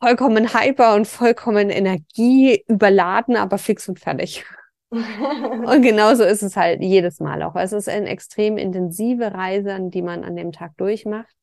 [0.00, 4.44] vollkommen hyper und vollkommen energieüberladen, aber fix und fertig.
[4.90, 7.56] und genauso ist es halt jedes Mal auch.
[7.56, 11.34] Es ist eine extrem intensive Reise, die man an dem Tag durchmacht,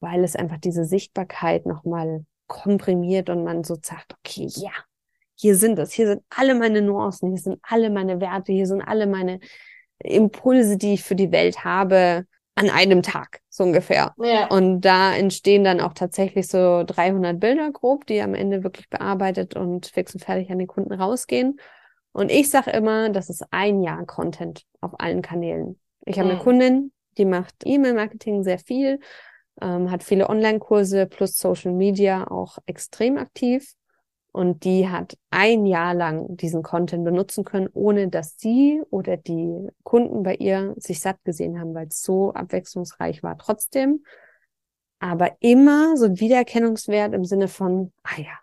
[0.00, 4.72] weil es einfach diese Sichtbarkeit nochmal komprimiert und man so sagt, okay, ja,
[5.40, 8.82] hier sind es, hier sind alle meine Nuancen, hier sind alle meine Werte, hier sind
[8.82, 9.40] alle meine
[9.98, 12.26] Impulse, die ich für die Welt habe,
[12.56, 14.12] an einem Tag, so ungefähr.
[14.18, 14.48] Ja.
[14.48, 19.56] Und da entstehen dann auch tatsächlich so 300 Bilder grob, die am Ende wirklich bearbeitet
[19.56, 21.58] und fix und fertig an den Kunden rausgehen.
[22.12, 25.80] Und ich sage immer, das ist ein Jahr Content auf allen Kanälen.
[26.04, 26.34] Ich habe mhm.
[26.34, 29.00] eine Kundin, die macht E-Mail-Marketing sehr viel,
[29.62, 33.74] ähm, hat viele Online-Kurse plus Social Media auch extrem aktiv.
[34.32, 39.68] Und die hat ein Jahr lang diesen Content benutzen können, ohne dass sie oder die
[39.82, 44.04] Kunden bei ihr sich satt gesehen haben, weil es so abwechslungsreich war trotzdem.
[45.00, 48.38] Aber immer so ein Wiedererkennungswert im Sinne von, ah ja,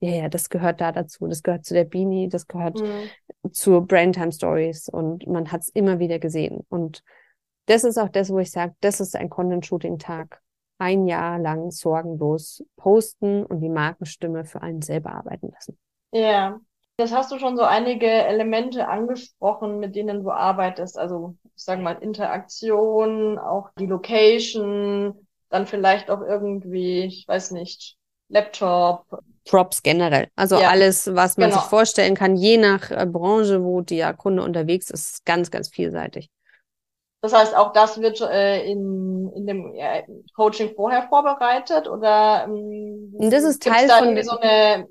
[0.00, 3.52] ja, ja, das gehört da dazu, das gehört zu der Beanie, das gehört mhm.
[3.52, 6.60] zu Braintime Stories und man hat es immer wieder gesehen.
[6.68, 7.02] Und
[7.66, 10.42] das ist auch das, wo ich sage, das ist ein Content-Shooting-Tag
[10.78, 15.78] ein Jahr lang sorgenlos posten und die Markenstimme für einen selber arbeiten lassen.
[16.12, 16.60] Ja,
[16.96, 20.96] das hast du schon so einige Elemente angesprochen, mit denen du arbeitest.
[20.96, 27.96] Also, ich sage mal, Interaktion, auch die Location, dann vielleicht auch irgendwie, ich weiß nicht,
[28.28, 29.06] Laptop.
[29.48, 30.28] Props generell.
[30.36, 31.60] Also ja, alles, was man genau.
[31.60, 36.30] sich vorstellen kann, je nach äh, Branche, wo der Kunde unterwegs ist, ganz, ganz vielseitig.
[37.24, 40.02] Das heißt, auch das wird äh, in, in dem ja,
[40.36, 44.86] Coaching vorher vorbereitet oder ähm, das ist Teil da von so eine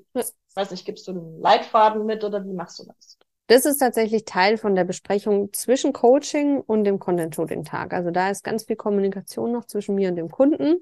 [0.56, 3.18] weiß nicht, gibst du einen Leitfaden mit oder wie machst du das?
[3.46, 7.94] Das ist tatsächlich Teil von der Besprechung zwischen Coaching und dem Content-Shooting-Tag.
[7.94, 10.80] Also da ist ganz viel Kommunikation noch zwischen mir und dem Kunden.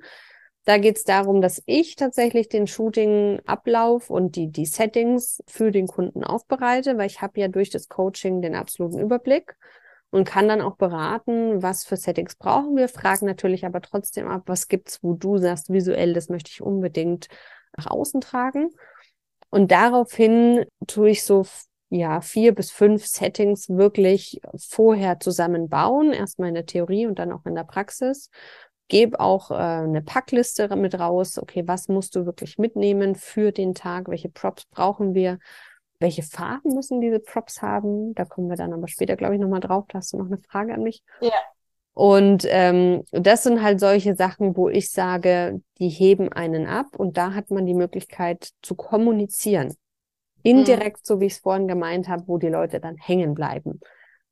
[0.64, 5.86] Da geht es darum, dass ich tatsächlich den Shooting-Ablauf und die, die Settings für den
[5.86, 9.54] Kunden aufbereite, weil ich habe ja durch das Coaching den absoluten Überblick
[10.12, 14.42] und kann dann auch beraten, was für Settings brauchen wir, fragen natürlich aber trotzdem ab,
[14.46, 17.28] was gibt's, wo du sagst, visuell, das möchte ich unbedingt
[17.76, 18.70] nach außen tragen.
[19.50, 21.46] Und daraufhin tue ich so
[21.88, 27.44] ja, vier bis fünf Settings wirklich vorher zusammenbauen, erstmal in der Theorie und dann auch
[27.46, 28.30] in der Praxis
[28.88, 31.38] gebe auch äh, eine Packliste mit raus.
[31.38, 34.08] Okay, was musst du wirklich mitnehmen für den Tag?
[34.08, 35.38] Welche Props brauchen wir?
[36.02, 38.14] Welche Farben müssen diese Props haben?
[38.14, 39.86] Da kommen wir dann aber später, glaube ich, nochmal drauf.
[39.88, 41.02] Da hast du noch eine Frage an mich.
[41.20, 41.32] Ja.
[41.94, 47.16] Und ähm, das sind halt solche Sachen, wo ich sage, die heben einen ab und
[47.16, 49.74] da hat man die Möglichkeit zu kommunizieren.
[50.42, 51.04] Indirekt, mhm.
[51.04, 53.80] so wie ich es vorhin gemeint habe, wo die Leute dann hängen bleiben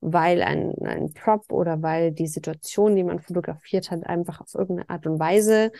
[0.00, 4.88] weil ein, ein Prop oder weil die Situation, die man fotografiert hat, einfach auf irgendeine
[4.88, 5.72] Art und Weise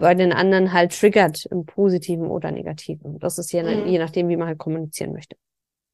[0.00, 3.18] bei den anderen halt triggert, im Positiven oder Negativen.
[3.20, 3.86] Das ist je, mhm.
[3.86, 5.36] je nachdem, wie man halt kommunizieren möchte.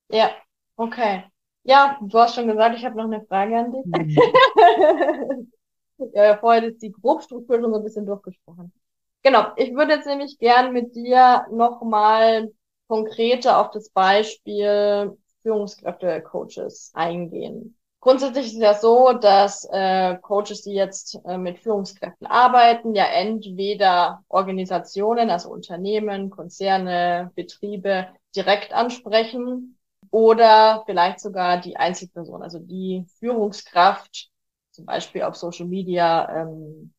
[0.09, 0.31] Ja,
[0.77, 1.25] okay.
[1.65, 3.85] Ja, du hast schon gesagt, ich habe noch eine Frage an dich.
[3.85, 5.53] Mhm.
[6.15, 8.73] ja, vorher ist die Grobstruktur schon so ein bisschen durchgesprochen.
[9.23, 12.53] Genau, ich würde jetzt nämlich gern mit dir nochmal
[12.87, 17.77] konkreter auf das Beispiel Führungskräfte, Coaches eingehen.
[18.07, 23.05] Grundsätzlich ist es ja so, dass äh, Coaches, die jetzt äh, mit Führungskräften arbeiten, ja
[23.07, 29.77] entweder Organisationen, also Unternehmen, Konzerne, Betriebe direkt ansprechen
[30.13, 34.31] oder vielleicht sogar die Einzelperson, also die Führungskraft,
[34.71, 36.95] zum Beispiel auf Social Media, ähm,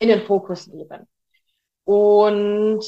[0.00, 1.08] in den Fokus nehmen.
[1.84, 2.84] Und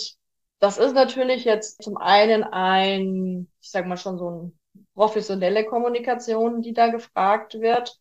[0.59, 4.59] das ist natürlich jetzt zum einen ein, ich sag mal schon so ein
[4.99, 7.97] professionelle Kommunikation, die da gefragt wird.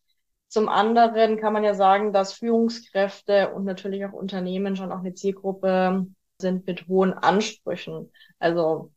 [0.48, 5.14] Zum anderen kann man ja sagen, dass Führungskräfte und natürlich auch Unternehmen schon auch eine
[5.14, 6.08] Zielgruppe
[6.38, 8.10] sind mit hohen Ansprüchen.
[8.40, 8.90] Also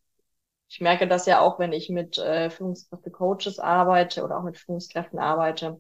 [0.67, 5.19] ich merke das ja auch, wenn ich mit äh, Führungskräfte-Coaches arbeite oder auch mit Führungskräften
[5.19, 5.79] arbeite,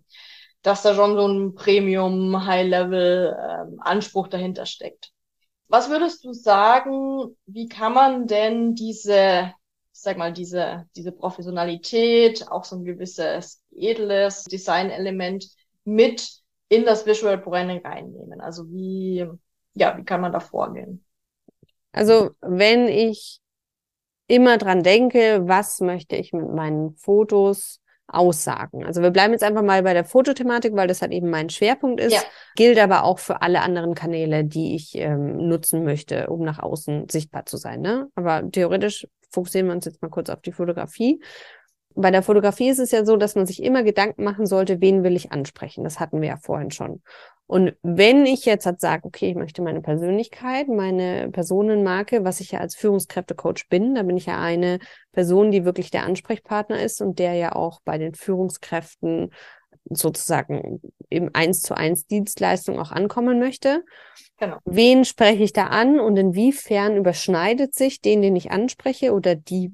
[0.61, 5.11] dass da schon so ein Premium, High-Level ähm, Anspruch dahinter steckt.
[5.69, 9.53] Was würdest du sagen, wie kann man denn diese
[10.01, 15.47] sag mal, diese, diese Professionalität, auch so ein gewisses edles Designelement
[15.83, 18.41] mit in das Visual Branding reinnehmen?
[18.41, 19.25] Also wie,
[19.73, 21.03] ja, wie kann man da vorgehen?
[21.91, 23.39] Also wenn ich
[24.27, 28.85] immer dran denke, was möchte ich mit meinen Fotos aussagen.
[28.85, 32.01] Also wir bleiben jetzt einfach mal bei der Fotothematik, weil das halt eben mein Schwerpunkt
[32.01, 32.13] ist.
[32.13, 32.21] Ja.
[32.55, 37.07] Gilt aber auch für alle anderen Kanäle, die ich ähm, nutzen möchte, um nach außen
[37.09, 37.81] sichtbar zu sein.
[37.81, 38.09] Ne?
[38.15, 41.21] Aber theoretisch fokussieren wir uns jetzt mal kurz auf die Fotografie.
[41.93, 45.03] Bei der Fotografie ist es ja so, dass man sich immer Gedanken machen sollte, wen
[45.03, 45.83] will ich ansprechen.
[45.83, 47.01] Das hatten wir ja vorhin schon.
[47.47, 52.51] Und wenn ich jetzt halt sage, okay, ich möchte meine Persönlichkeit, meine Personenmarke, was ich
[52.51, 54.79] ja als Führungskräftecoach bin, da bin ich ja eine
[55.11, 59.31] Person, die wirklich der Ansprechpartner ist und der ja auch bei den Führungskräften
[59.89, 63.83] sozusagen im eins zu eins Dienstleistung auch ankommen möchte.
[64.41, 64.57] Genau.
[64.65, 69.71] Wen spreche ich da an und inwiefern überschneidet sich den, den ich anspreche oder die,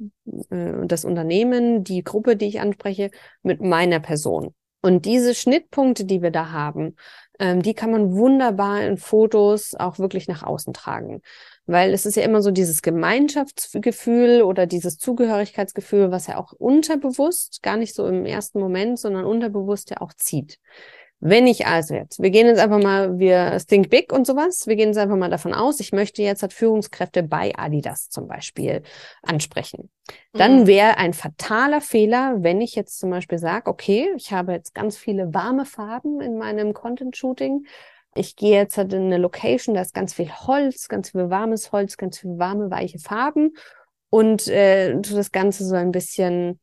[0.50, 3.10] äh, das Unternehmen, die Gruppe, die ich anspreche,
[3.44, 4.54] mit meiner Person?
[4.82, 6.98] Und diese Schnittpunkte, die wir da haben,
[7.40, 11.22] ähm, die kann man wunderbar in Fotos auch wirklich nach außen tragen.
[11.66, 17.64] Weil es ist ja immer so dieses Gemeinschaftsgefühl oder dieses Zugehörigkeitsgefühl, was ja auch unterbewusst,
[17.64, 20.60] gar nicht so im ersten Moment, sondern unterbewusst ja auch zieht.
[21.20, 24.76] Wenn ich also jetzt, wir gehen jetzt einfach mal, wir think big und sowas, wir
[24.76, 28.84] gehen jetzt einfach mal davon aus, ich möchte jetzt halt Führungskräfte bei Adidas zum Beispiel
[29.24, 29.90] ansprechen.
[30.34, 30.68] Dann mhm.
[30.68, 34.96] wäre ein fataler Fehler, wenn ich jetzt zum Beispiel sage, okay, ich habe jetzt ganz
[34.96, 37.66] viele warme Farben in meinem Content-Shooting,
[38.14, 41.72] ich gehe jetzt halt in eine Location, da ist ganz viel Holz, ganz viel warmes
[41.72, 43.54] Holz, ganz viel warme, weiche Farben
[44.10, 46.60] und äh, das Ganze so ein bisschen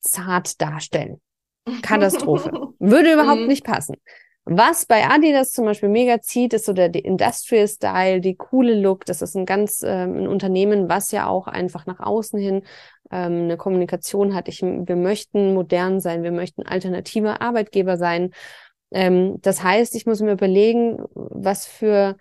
[0.00, 1.20] zart darstellen.
[1.82, 2.50] Katastrophe.
[2.78, 3.46] Würde überhaupt mhm.
[3.48, 3.96] nicht passen.
[4.50, 8.74] Was bei Adidas zum Beispiel mega zieht, ist so der, der Industrial Style, die coole
[8.80, 9.04] Look.
[9.04, 12.62] Das ist ein ganz ähm, ein Unternehmen, was ja auch einfach nach außen hin
[13.10, 14.48] ähm, eine Kommunikation hat.
[14.48, 18.30] Ich, wir möchten modern sein, wir möchten alternativer Arbeitgeber sein.
[18.90, 22.16] Ähm, das heißt, ich muss mir überlegen, was für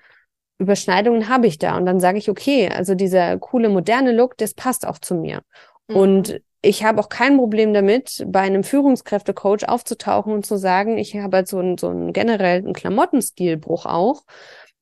[0.60, 1.78] Überschneidungen habe ich da?
[1.78, 5.42] Und dann sage ich, okay, also dieser coole moderne Look, das passt auch zu mir.
[5.88, 5.96] Mhm.
[5.96, 11.16] Und ich habe auch kein Problem damit, bei einem Führungskräftecoach aufzutauchen und zu sagen, ich
[11.16, 14.24] habe halt so einen, so einen generellen Klamottenstilbruch auch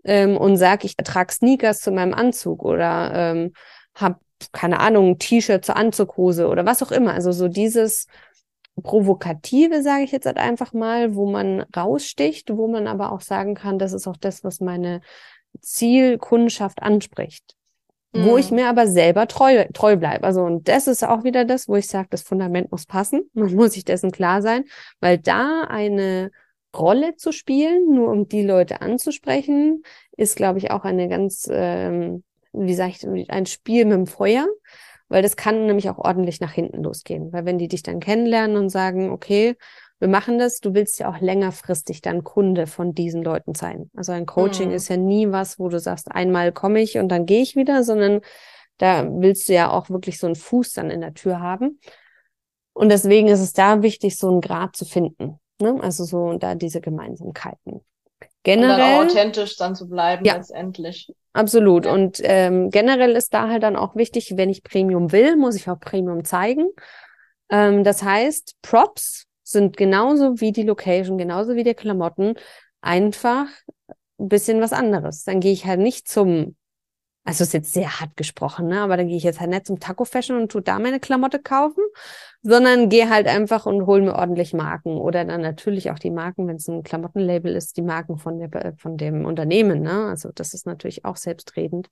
[0.04, 3.54] ähm, und sage, ich trage Sneakers zu meinem Anzug oder ähm,
[3.93, 4.17] habe
[4.52, 7.13] keine Ahnung, T-Shirt zur Anzughose oder was auch immer.
[7.13, 8.08] Also so dieses
[8.82, 13.56] Provokative, sage ich jetzt halt einfach mal, wo man raussticht, wo man aber auch sagen
[13.56, 15.02] kann, das ist auch das, was meine
[15.62, 17.56] Zielkundschaft anspricht.
[18.15, 18.25] Mhm.
[18.25, 18.58] Wo ich mhm.
[18.58, 20.23] mir aber selber treu, treu bleibe.
[20.23, 23.30] Also, und das ist auch wieder das, wo ich sage, das Fundament muss passen.
[23.34, 24.63] Man muss sich dessen klar sein,
[25.01, 26.32] weil da eine
[26.75, 29.84] Rolle zu spielen, nur um die Leute anzusprechen,
[30.17, 34.47] ist, glaube ich, auch eine ganz, ähm, wie sage ich, ein Spiel mit dem Feuer,
[35.08, 37.32] weil das kann nämlich auch ordentlich nach hinten losgehen.
[37.32, 39.56] Weil wenn die dich dann kennenlernen und sagen, okay,
[40.00, 43.90] wir machen das, du willst ja auch längerfristig dann Kunde von diesen Leuten sein.
[43.96, 44.76] Also ein Coaching mhm.
[44.76, 47.84] ist ja nie was, wo du sagst, einmal komme ich und dann gehe ich wieder,
[47.84, 48.22] sondern
[48.78, 51.80] da willst du ja auch wirklich so einen Fuß dann in der Tür haben.
[52.74, 55.40] Und deswegen ist es da wichtig, so einen Grad zu finden.
[55.62, 55.80] Ne?
[55.82, 57.82] Also so da diese Gemeinsamkeiten.
[58.44, 59.00] Generell.
[59.00, 61.12] Und dann authentisch dann zu bleiben ja, letztendlich.
[61.32, 61.86] Absolut.
[61.86, 61.94] Ja.
[61.94, 65.70] Und ähm, generell ist da halt dann auch wichtig, wenn ich Premium will, muss ich
[65.70, 66.68] auch Premium zeigen.
[67.50, 72.36] Ähm, das heißt, Props sind genauso wie die Location, genauso wie die Klamotten,
[72.82, 73.48] einfach
[74.20, 75.24] ein bisschen was anderes.
[75.24, 76.56] Dann gehe ich halt nicht zum
[77.26, 78.82] also ist jetzt sehr hart gesprochen, ne?
[78.82, 81.39] Aber dann gehe ich jetzt halt nicht zum Taco Fashion und tu da meine Klamotte
[81.41, 81.84] kaufen,
[82.44, 86.48] sondern gehe halt einfach und hole mir ordentlich Marken oder dann natürlich auch die Marken,
[86.48, 90.06] wenn es ein Klamottenlabel ist, die Marken von der von dem Unternehmen, ne?
[90.06, 91.89] Also das ist natürlich auch selbstredend.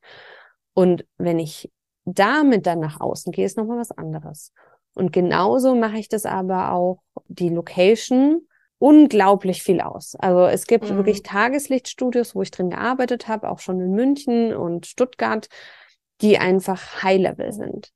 [0.76, 1.71] Und wenn ich
[2.06, 4.54] damit dann nach außen gehe, ist nochmal was anderes.
[4.93, 10.15] Und genauso mache ich das aber auch die Location unglaublich viel aus.
[10.15, 10.97] Also es gibt mhm.
[10.97, 15.47] wirklich Tageslichtstudios, wo ich drin gearbeitet habe, auch schon in München und Stuttgart,
[16.21, 17.93] die einfach High-Level sind.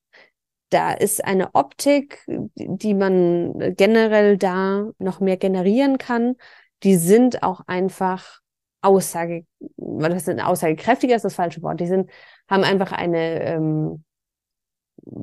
[0.70, 6.36] Da ist eine Optik, die man generell da noch mehr generieren kann.
[6.84, 8.40] Die sind auch einfach
[8.82, 11.80] Aussage, was sind aussagekräftiger ist das falsche Wort.
[11.80, 12.10] Die sind,
[12.50, 14.04] haben einfach eine ähm,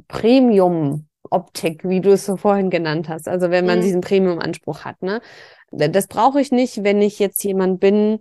[0.08, 3.28] Premium Optik, wie du es so vorhin genannt hast.
[3.28, 3.82] Also wenn man mhm.
[3.82, 5.20] diesen Premium-Anspruch hat, ne?
[5.70, 8.20] Das brauche ich nicht, wenn ich jetzt jemand bin.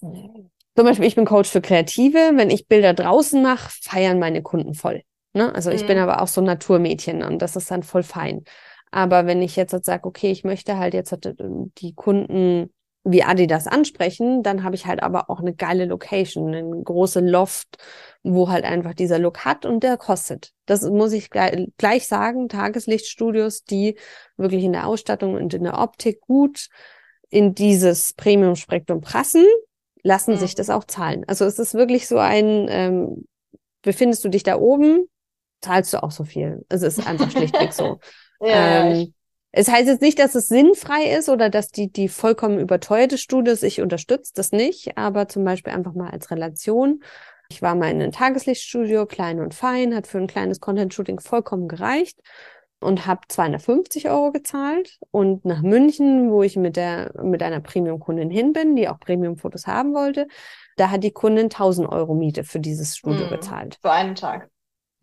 [0.00, 2.32] Zum Beispiel, ich bin Coach für Kreative.
[2.34, 5.02] Wenn ich Bilder draußen mache, feiern meine Kunden voll.
[5.34, 5.54] Ne?
[5.54, 5.76] Also mhm.
[5.76, 6.04] ich bin mhm.
[6.04, 8.44] aber auch so ein Naturmädchen und das ist dann voll fein.
[8.90, 11.16] Aber wenn ich jetzt sage, okay, ich möchte halt jetzt
[11.78, 12.72] die Kunden
[13.02, 17.78] wie Adidas ansprechen, dann habe ich halt aber auch eine geile Location, eine große Loft,
[18.22, 20.52] wo halt einfach dieser Look hat und der kostet.
[20.66, 23.96] Das muss ich gleich sagen, Tageslichtstudios, die
[24.36, 26.68] wirklich in der Ausstattung und in der Optik gut
[27.30, 29.46] in dieses Premium-Spektrum passen,
[30.02, 30.38] lassen mhm.
[30.38, 31.24] sich das auch zahlen.
[31.26, 33.26] Also es ist wirklich so ein, ähm,
[33.82, 35.06] befindest du dich da oben,
[35.62, 36.64] zahlst du auch so viel.
[36.68, 37.98] Es ist einfach schlichtweg so.
[38.40, 39.14] ja, ähm,
[39.52, 43.56] es heißt jetzt nicht, dass es sinnfrei ist oder dass die, die vollkommen überteuerte Studie
[43.56, 47.02] sich unterstützt, das nicht, aber zum Beispiel einfach mal als Relation.
[47.50, 51.66] Ich war mal in einem Tageslichtstudio, klein und fein, hat für ein kleines Content-Shooting vollkommen
[51.66, 52.20] gereicht
[52.78, 54.98] und habe 250 Euro gezahlt.
[55.10, 59.66] Und nach München, wo ich mit der mit einer Premium-Kundin hin bin, die auch Premium-Fotos
[59.66, 60.28] haben wollte,
[60.76, 63.78] da hat die Kundin 1000 Euro Miete für dieses Studio mhm, bezahlt.
[63.82, 64.48] Für einen Tag.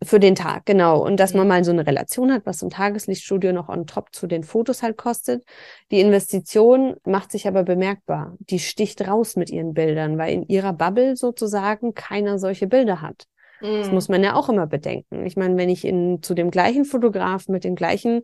[0.04, 1.04] Für den Tag, genau.
[1.04, 1.48] Und dass man mhm.
[1.48, 4.82] mal so eine Relation hat, was so ein Tageslichtstudio noch on top zu den Fotos
[4.82, 5.44] halt kostet.
[5.90, 8.36] Die Investition macht sich aber bemerkbar.
[8.38, 13.26] Die sticht raus mit ihren Bildern, weil in ihrer Bubble sozusagen keiner solche Bilder hat.
[13.60, 13.78] Mhm.
[13.78, 15.26] Das muss man ja auch immer bedenken.
[15.26, 18.22] Ich meine, wenn ich in, zu dem gleichen Fotograf mit dem gleichen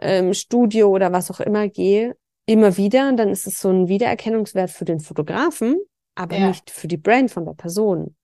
[0.00, 4.70] ähm, Studio oder was auch immer gehe, immer wieder, dann ist es so ein Wiedererkennungswert
[4.70, 5.76] für den Fotografen,
[6.16, 6.48] aber ja.
[6.48, 8.16] nicht für die Brand von der Person.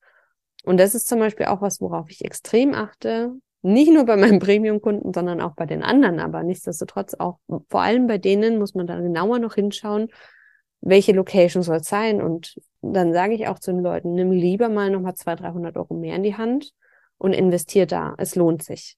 [0.65, 3.33] Und das ist zum Beispiel auch was, worauf ich extrem achte.
[3.63, 6.21] Nicht nur bei meinen Premium-Kunden, sondern auch bei den anderen.
[6.21, 10.09] Aber nichtsdestotrotz auch, vor allem bei denen muss man dann genauer noch hinschauen,
[10.81, 12.21] welche Location soll es sein.
[12.21, 15.95] Und dann sage ich auch zu den Leuten, nimm lieber mal nochmal 200, 300 Euro
[15.95, 16.73] mehr in die Hand
[17.19, 18.15] und investier da.
[18.19, 18.97] Es lohnt sich.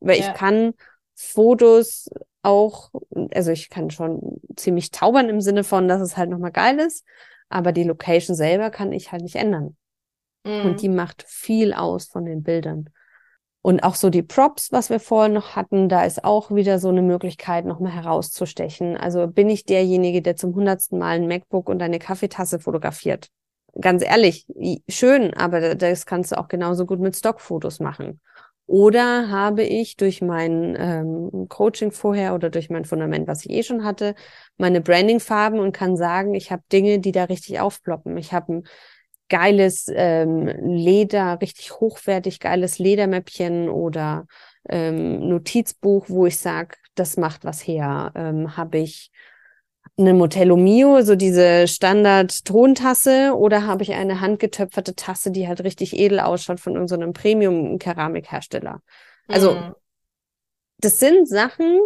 [0.00, 0.28] Weil ja.
[0.28, 0.74] ich kann
[1.14, 2.08] Fotos
[2.42, 2.90] auch,
[3.34, 7.04] also ich kann schon ziemlich taubern im Sinne von, dass es halt nochmal geil ist.
[7.48, 9.76] Aber die Location selber kann ich halt nicht ändern.
[10.44, 10.66] Mhm.
[10.66, 12.90] Und die macht viel aus von den Bildern.
[13.62, 16.88] Und auch so die Props, was wir vorhin noch hatten, da ist auch wieder so
[16.88, 18.96] eine Möglichkeit, nochmal herauszustechen.
[18.96, 23.28] Also bin ich derjenige, der zum hundertsten Mal ein MacBook und eine Kaffeetasse fotografiert.
[23.78, 24.46] Ganz ehrlich,
[24.88, 28.20] schön, aber das kannst du auch genauso gut mit Stockfotos machen.
[28.66, 33.62] Oder habe ich durch mein ähm, Coaching vorher oder durch mein Fundament, was ich eh
[33.64, 34.14] schon hatte,
[34.58, 38.16] meine Brandingfarben und kann sagen, ich habe Dinge, die da richtig aufploppen.
[38.16, 38.62] Ich habe ein
[39.30, 44.26] geiles ähm, Leder, richtig hochwertig geiles Ledermäppchen oder
[44.68, 48.12] ähm, Notizbuch, wo ich sage, das macht was her.
[48.14, 49.10] Ähm, Habe ich
[49.96, 55.98] eine Motello Mio, so diese Standard-Tontasse, oder habe ich eine handgetöpferte Tasse, die halt richtig
[55.98, 58.82] edel ausschaut von irgendeinem so Premium-Keramikhersteller?
[59.28, 59.74] Also, mm.
[60.78, 61.80] das sind Sachen,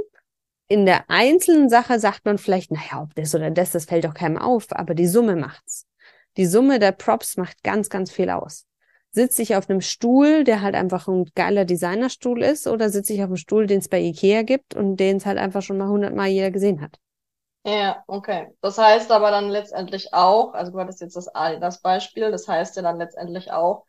[0.68, 4.14] in der einzelnen Sache sagt man vielleicht, naja, ob das oder das, das fällt doch
[4.14, 5.86] keinem auf, aber die Summe macht's.
[6.36, 8.66] Die Summe der Props macht ganz, ganz viel aus.
[9.12, 13.20] Sitze ich auf einem Stuhl, der halt einfach ein geiler Designerstuhl ist, oder sitze ich
[13.20, 15.88] auf einem Stuhl, den es bei Ikea gibt und den es halt einfach schon mal
[15.88, 16.98] hundertmal jeder gesehen hat?
[17.64, 18.48] Ja, okay.
[18.60, 22.76] Das heißt aber dann letztendlich auch, also du hattest jetzt das, das Beispiel, das heißt
[22.76, 23.84] ja dann letztendlich auch,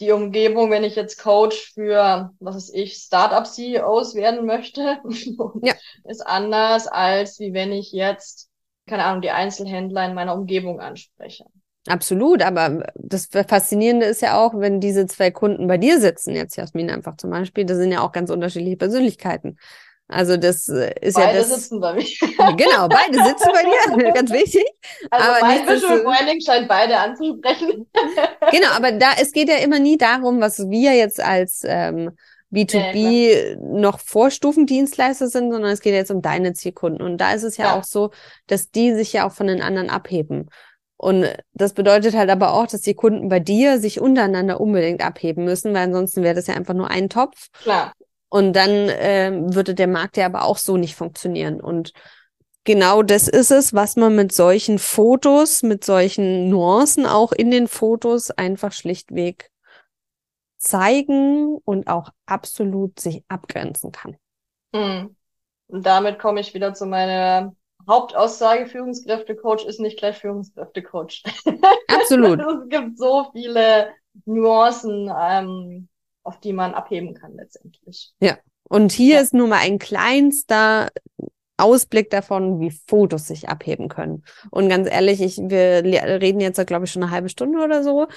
[0.00, 5.00] die Umgebung, wenn ich jetzt Coach für, was ist ich, Startup-CEOs werden möchte,
[5.62, 5.74] ja.
[6.04, 8.50] ist anders, als wie wenn ich jetzt,
[8.86, 11.46] keine Ahnung, die Einzelhändler in meiner Umgebung anspreche.
[11.86, 16.56] Absolut, aber das Faszinierende ist ja auch, wenn diese zwei Kunden bei dir sitzen, jetzt
[16.56, 19.56] Jasmin einfach zum Beispiel, das sind ja auch ganz unterschiedliche Persönlichkeiten.
[20.08, 21.48] Also das äh, ist beide ja das.
[21.48, 22.56] Beide sitzen bei mir.
[22.56, 23.62] Genau, beide sitzen bei
[24.02, 24.64] dir, ganz wichtig.
[25.10, 27.86] Also aber mein Visual Branding scheint beide anzusprechen.
[28.52, 32.12] Genau, aber da es geht ja immer nie darum, was wir jetzt als ähm,
[32.52, 37.02] B2B ja, noch Vorstufendienstleister sind, sondern es geht jetzt um deine Zielkunden.
[37.02, 38.10] Und da ist es ja, ja, auch so,
[38.46, 40.48] dass die sich ja auch von den anderen abheben.
[40.98, 45.44] Und das bedeutet halt aber auch, dass die Kunden bei dir sich untereinander unbedingt abheben
[45.44, 47.48] müssen, weil ansonsten wäre das ja einfach nur ein Topf.
[47.62, 47.92] Klar.
[48.28, 51.60] Und dann äh, würde der Markt ja aber auch so nicht funktionieren.
[51.60, 51.92] Und
[52.64, 57.68] genau das ist es, was man mit solchen Fotos, mit solchen Nuancen auch in den
[57.68, 59.50] Fotos einfach schlichtweg
[60.56, 64.16] zeigen und auch absolut sich abgrenzen kann.
[64.74, 65.14] Hm.
[65.68, 67.54] Und damit komme ich wieder zu meiner
[67.88, 71.22] Hauptaussage, Führungskräftecoach ist nicht gleich Führungskräftecoach.
[71.88, 72.40] Absolut.
[72.40, 73.88] es gibt so viele
[74.24, 75.88] Nuancen, ähm,
[76.22, 78.12] auf die man abheben kann letztendlich.
[78.20, 78.38] Ja.
[78.68, 79.20] Und hier ja.
[79.20, 80.88] ist nur mal ein kleinster
[81.58, 84.24] Ausblick davon, wie Fotos sich abheben können.
[84.50, 88.08] Und ganz ehrlich, ich, wir reden jetzt, glaube ich, schon eine halbe Stunde oder so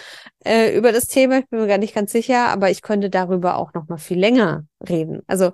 [0.43, 1.39] äh, über das Thema.
[1.39, 4.19] Ich bin mir gar nicht ganz sicher, aber ich könnte darüber auch noch mal viel
[4.19, 5.21] länger reden.
[5.27, 5.53] Also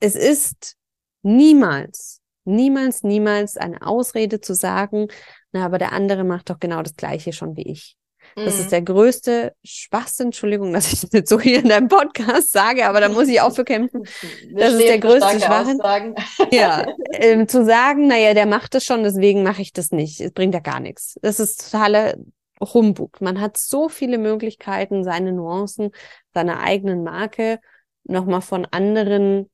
[0.00, 0.76] es ist
[1.22, 5.08] niemals, niemals, niemals eine Ausrede zu sagen,
[5.52, 7.96] na, aber der andere macht doch genau das Gleiche schon wie ich.
[8.36, 8.70] Das ist mhm.
[8.70, 13.00] der größte Schwachsinn, Entschuldigung, dass ich das jetzt so hier in deinem Podcast sage, aber
[13.00, 14.04] da muss ich auch für kämpfen.
[14.54, 15.80] Das ist der größte Schwachsinn.
[16.50, 20.20] Ja, ähm, zu sagen, naja, der macht das schon, deswegen mache ich das nicht.
[20.20, 21.18] Es bringt ja gar nichts.
[21.22, 22.14] Das ist totaler
[22.60, 23.20] Humbug.
[23.20, 25.90] Man hat so viele Möglichkeiten, seine Nuancen,
[26.34, 27.58] seine eigenen Marke
[28.04, 29.50] nochmal von anderen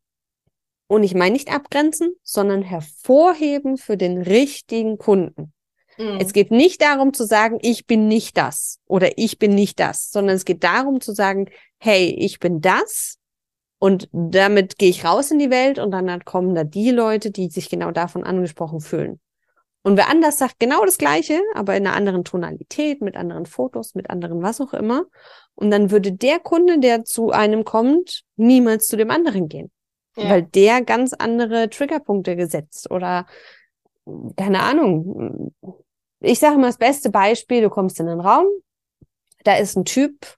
[0.88, 5.52] und ich meine nicht abgrenzen, sondern hervorheben für den richtigen Kunden.
[5.98, 6.18] Mhm.
[6.20, 10.10] Es geht nicht darum zu sagen, ich bin nicht das oder ich bin nicht das,
[10.10, 13.18] sondern es geht darum zu sagen, hey, ich bin das
[13.78, 17.48] und damit gehe ich raus in die Welt und dann kommen da die Leute, die
[17.48, 19.20] sich genau davon angesprochen fühlen.
[19.82, 23.94] Und wer anders sagt genau das Gleiche, aber in einer anderen Tonalität, mit anderen Fotos,
[23.94, 25.04] mit anderen was auch immer.
[25.54, 29.70] Und dann würde der Kunde, der zu einem kommt, niemals zu dem anderen gehen.
[30.16, 30.30] Ja.
[30.30, 33.26] Weil der ganz andere Triggerpunkte gesetzt oder
[34.36, 35.52] keine Ahnung,
[36.20, 38.46] ich sage mal das beste Beispiel, du kommst in den Raum,
[39.44, 40.36] da ist ein Typ,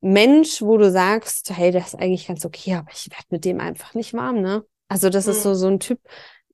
[0.00, 3.60] Mensch, wo du sagst, hey, das ist eigentlich ganz okay, aber ich werde mit dem
[3.60, 4.64] einfach nicht warm, ne?
[4.88, 5.32] Also das mhm.
[5.32, 6.00] ist so, so ein Typ,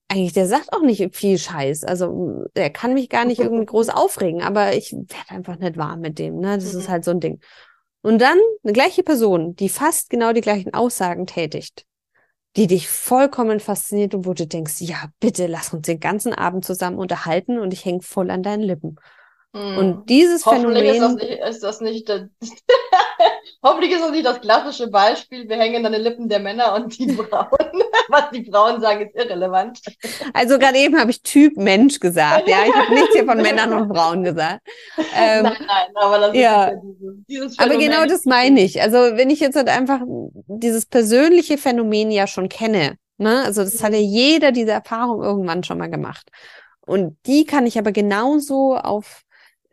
[0.09, 1.85] eigentlich, der sagt auch nicht viel Scheiß.
[1.85, 6.01] Also der kann mich gar nicht irgendwie groß aufregen, aber ich werde einfach nicht warm
[6.01, 6.57] mit dem, ne?
[6.57, 6.81] Das mhm.
[6.81, 7.41] ist halt so ein Ding.
[8.03, 11.85] Und dann eine gleiche Person, die fast genau die gleichen Aussagen tätigt,
[12.57, 16.65] die dich vollkommen fasziniert und wo du denkst, ja, bitte lass uns den ganzen Abend
[16.65, 18.97] zusammen unterhalten und ich hänge voll an deinen Lippen.
[19.53, 19.79] Mm.
[19.79, 21.19] Und dieses Hoffentlich Phänomen.
[21.19, 22.29] Ist das nicht, ist das nicht
[23.63, 26.97] Hoffentlich ist das nicht das klassische Beispiel, wir hängen an den Lippen der Männer und
[26.99, 27.83] die Frauen.
[28.09, 29.81] Was die Frauen sagen, ist irrelevant.
[30.33, 32.49] Also gerade eben habe ich Typ Mensch gesagt.
[32.49, 34.61] Ja, ich habe nichts hier von Männern und Frauen gesagt.
[34.97, 36.67] Ähm, nein, nein, aber das ja.
[36.67, 38.81] ist ja dieses, dieses Aber genau das meine ich.
[38.81, 40.01] Also wenn ich jetzt halt einfach
[40.47, 43.43] dieses persönliche Phänomen ja schon kenne, ne?
[43.45, 44.05] also das hat ja mhm.
[44.05, 46.31] jeder diese Erfahrung irgendwann schon mal gemacht.
[46.87, 49.23] Und die kann ich aber genauso auf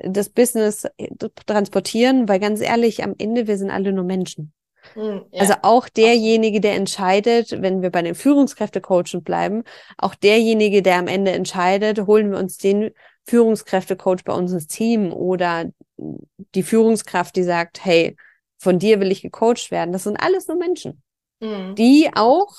[0.04, 1.08] das Business äh,
[1.46, 4.54] transportieren, weil ganz ehrlich, am Ende, wir sind alle nur Menschen.
[4.94, 5.42] Hm, ja.
[5.42, 9.64] Also auch derjenige, der entscheidet, wenn wir bei den Führungskräftecoachen bleiben,
[9.98, 12.92] auch derjenige, der am Ende entscheidet, holen wir uns den
[13.26, 15.66] Führungskräftecoach bei uns ins Team oder
[15.98, 18.18] die Führungskraft, die sagt, hey,
[18.58, 19.94] von dir will ich gecoacht werden.
[19.94, 21.02] Das sind alles nur Menschen,
[21.40, 21.76] mhm.
[21.76, 22.54] die auch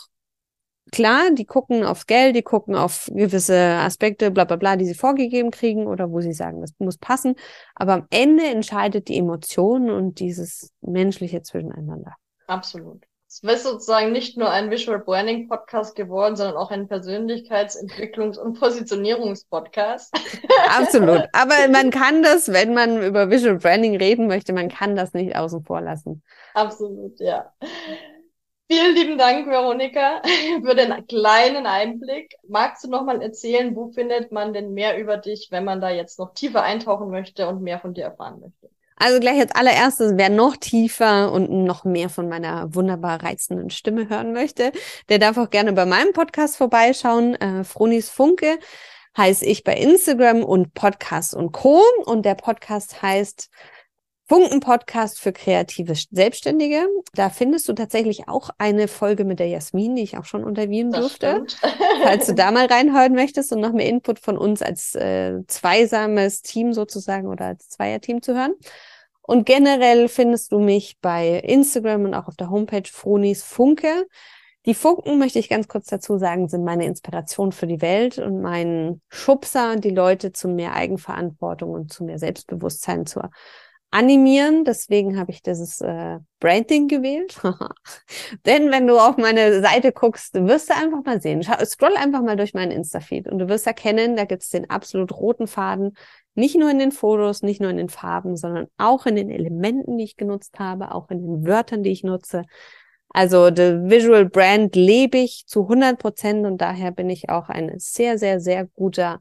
[0.92, 4.94] klar, die gucken aufs Geld, die gucken auf gewisse Aspekte, bla bla bla, die sie
[4.94, 7.34] vorgegeben kriegen oder wo sie sagen, das muss passen.
[7.74, 12.14] Aber am Ende entscheidet die Emotion und dieses menschliche Zwischeneinander.
[12.46, 13.04] Absolut.
[13.26, 18.60] Es ist sozusagen nicht nur ein Visual Branding Podcast geworden, sondern auch ein Persönlichkeitsentwicklungs- und
[18.60, 20.14] Positionierungspodcast.
[20.78, 21.24] Absolut.
[21.32, 25.34] Aber man kann das, wenn man über Visual Branding reden möchte, man kann das nicht
[25.34, 26.22] außen vor lassen.
[26.54, 27.52] Absolut, ja.
[28.74, 30.20] Vielen lieben Dank, Veronika,
[30.64, 32.34] für den kleinen Einblick.
[32.48, 35.90] Magst du noch mal erzählen, wo findet man denn mehr über dich, wenn man da
[35.90, 38.68] jetzt noch tiefer eintauchen möchte und mehr von dir erfahren möchte?
[38.96, 44.08] Also gleich als allererstes, wer noch tiefer und noch mehr von meiner wunderbar reizenden Stimme
[44.08, 44.72] hören möchte,
[45.08, 47.36] der darf auch gerne bei meinem Podcast vorbeischauen.
[47.36, 48.58] Äh, Fronis Funke
[49.16, 51.80] heiße ich bei Instagram und Podcast und Co.
[52.06, 53.50] Und der Podcast heißt
[54.26, 56.86] Funken-Podcast für kreative Selbstständige.
[57.14, 60.92] Da findest du tatsächlich auch eine Folge mit der Jasmin, die ich auch schon unterwiesen
[60.92, 61.44] durfte.
[62.02, 66.40] Falls du da mal reinhören möchtest und noch mehr Input von uns als äh, zweisames
[66.40, 68.54] Team sozusagen oder als Zweierteam zu hören.
[69.20, 74.06] Und generell findest du mich bei Instagram und auch auf der Homepage Fronis Funke.
[74.66, 78.40] Die Funken, möchte ich ganz kurz dazu sagen, sind meine Inspiration für die Welt und
[78.40, 83.20] mein Schubser, die Leute zu mehr Eigenverantwortung und zu mehr Selbstbewusstsein zu
[83.94, 84.64] animieren.
[84.64, 87.40] Deswegen habe ich dieses äh, Branding gewählt.
[88.46, 91.42] Denn wenn du auf meine Seite guckst, wirst du einfach mal sehen.
[91.42, 95.12] Scroll einfach mal durch meinen Insta-Feed und du wirst erkennen, da gibt es den absolut
[95.12, 95.96] roten Faden.
[96.34, 99.96] Nicht nur in den Fotos, nicht nur in den Farben, sondern auch in den Elementen,
[99.96, 102.42] die ich genutzt habe, auch in den Wörtern, die ich nutze.
[103.10, 107.72] Also the Visual Brand lebe ich zu 100 Prozent und daher bin ich auch ein
[107.76, 109.20] sehr, sehr, sehr guter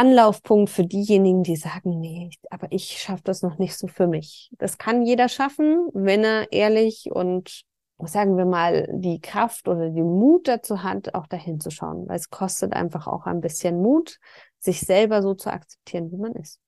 [0.00, 4.50] Anlaufpunkt für diejenigen, die sagen, nee, aber ich schaffe das noch nicht so für mich.
[4.56, 7.64] Das kann jeder schaffen, wenn er ehrlich und
[7.98, 12.16] sagen wir mal die Kraft oder den Mut dazu hat, auch dahin zu schauen, weil
[12.16, 14.18] es kostet einfach auch ein bisschen Mut,
[14.58, 16.60] sich selber so zu akzeptieren, wie man ist.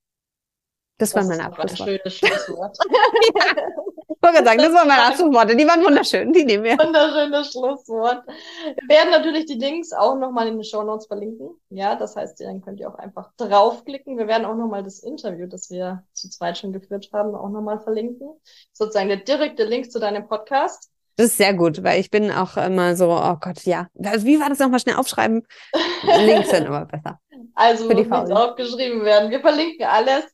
[0.98, 1.88] Das, das war mein Abschlusswort.
[1.88, 2.76] Ein schönes Schlusswort.
[4.22, 5.56] wollte sagen, das waren meine Abschlussworte.
[5.56, 6.32] Die waren wunderschön.
[6.32, 6.78] Die nehmen wir.
[6.78, 8.22] Wunderschönes Schlusswort.
[8.26, 11.50] Wir werden natürlich die Links auch nochmal in den Show Notes verlinken.
[11.70, 14.18] Ja, das heißt, dann könnt ihr auch einfach draufklicken.
[14.18, 17.80] Wir werden auch nochmal das Interview, das wir zu zweit schon geführt haben, auch nochmal
[17.80, 18.28] verlinken.
[18.72, 20.90] Sozusagen der direkte Link zu deinem Podcast.
[21.16, 23.88] Das ist sehr gut, weil ich bin auch immer so, oh Gott, ja.
[23.94, 25.46] Wie war das nochmal schnell aufschreiben?
[26.24, 27.18] Links sind immer besser.
[27.54, 29.30] Also muss aufgeschrieben werden.
[29.30, 30.24] Wir verlinken alles.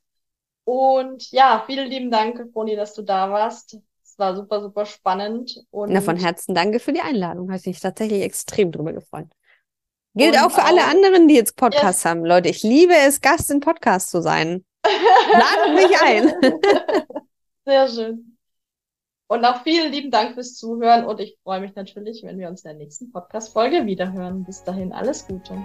[0.69, 3.79] Und ja, vielen lieben Dank, Foni, dass du da warst.
[4.05, 5.65] Es war super, super spannend.
[5.71, 7.51] Und Na, von Herzen danke für die Einladung.
[7.51, 9.29] Hat mich tatsächlich extrem drüber gefreut.
[10.15, 12.11] Gilt auch für auch, alle anderen, die jetzt Podcasts yes.
[12.11, 12.23] haben.
[12.23, 14.63] Leute, ich liebe es, Gast in Podcasts zu sein.
[15.33, 16.35] Ladet mich ein.
[17.65, 18.37] Sehr schön.
[19.27, 22.63] Und auch vielen lieben Dank fürs Zuhören und ich freue mich natürlich, wenn wir uns
[22.65, 24.45] in der nächsten Podcast-Folge wiederhören.
[24.45, 25.65] Bis dahin alles Gute.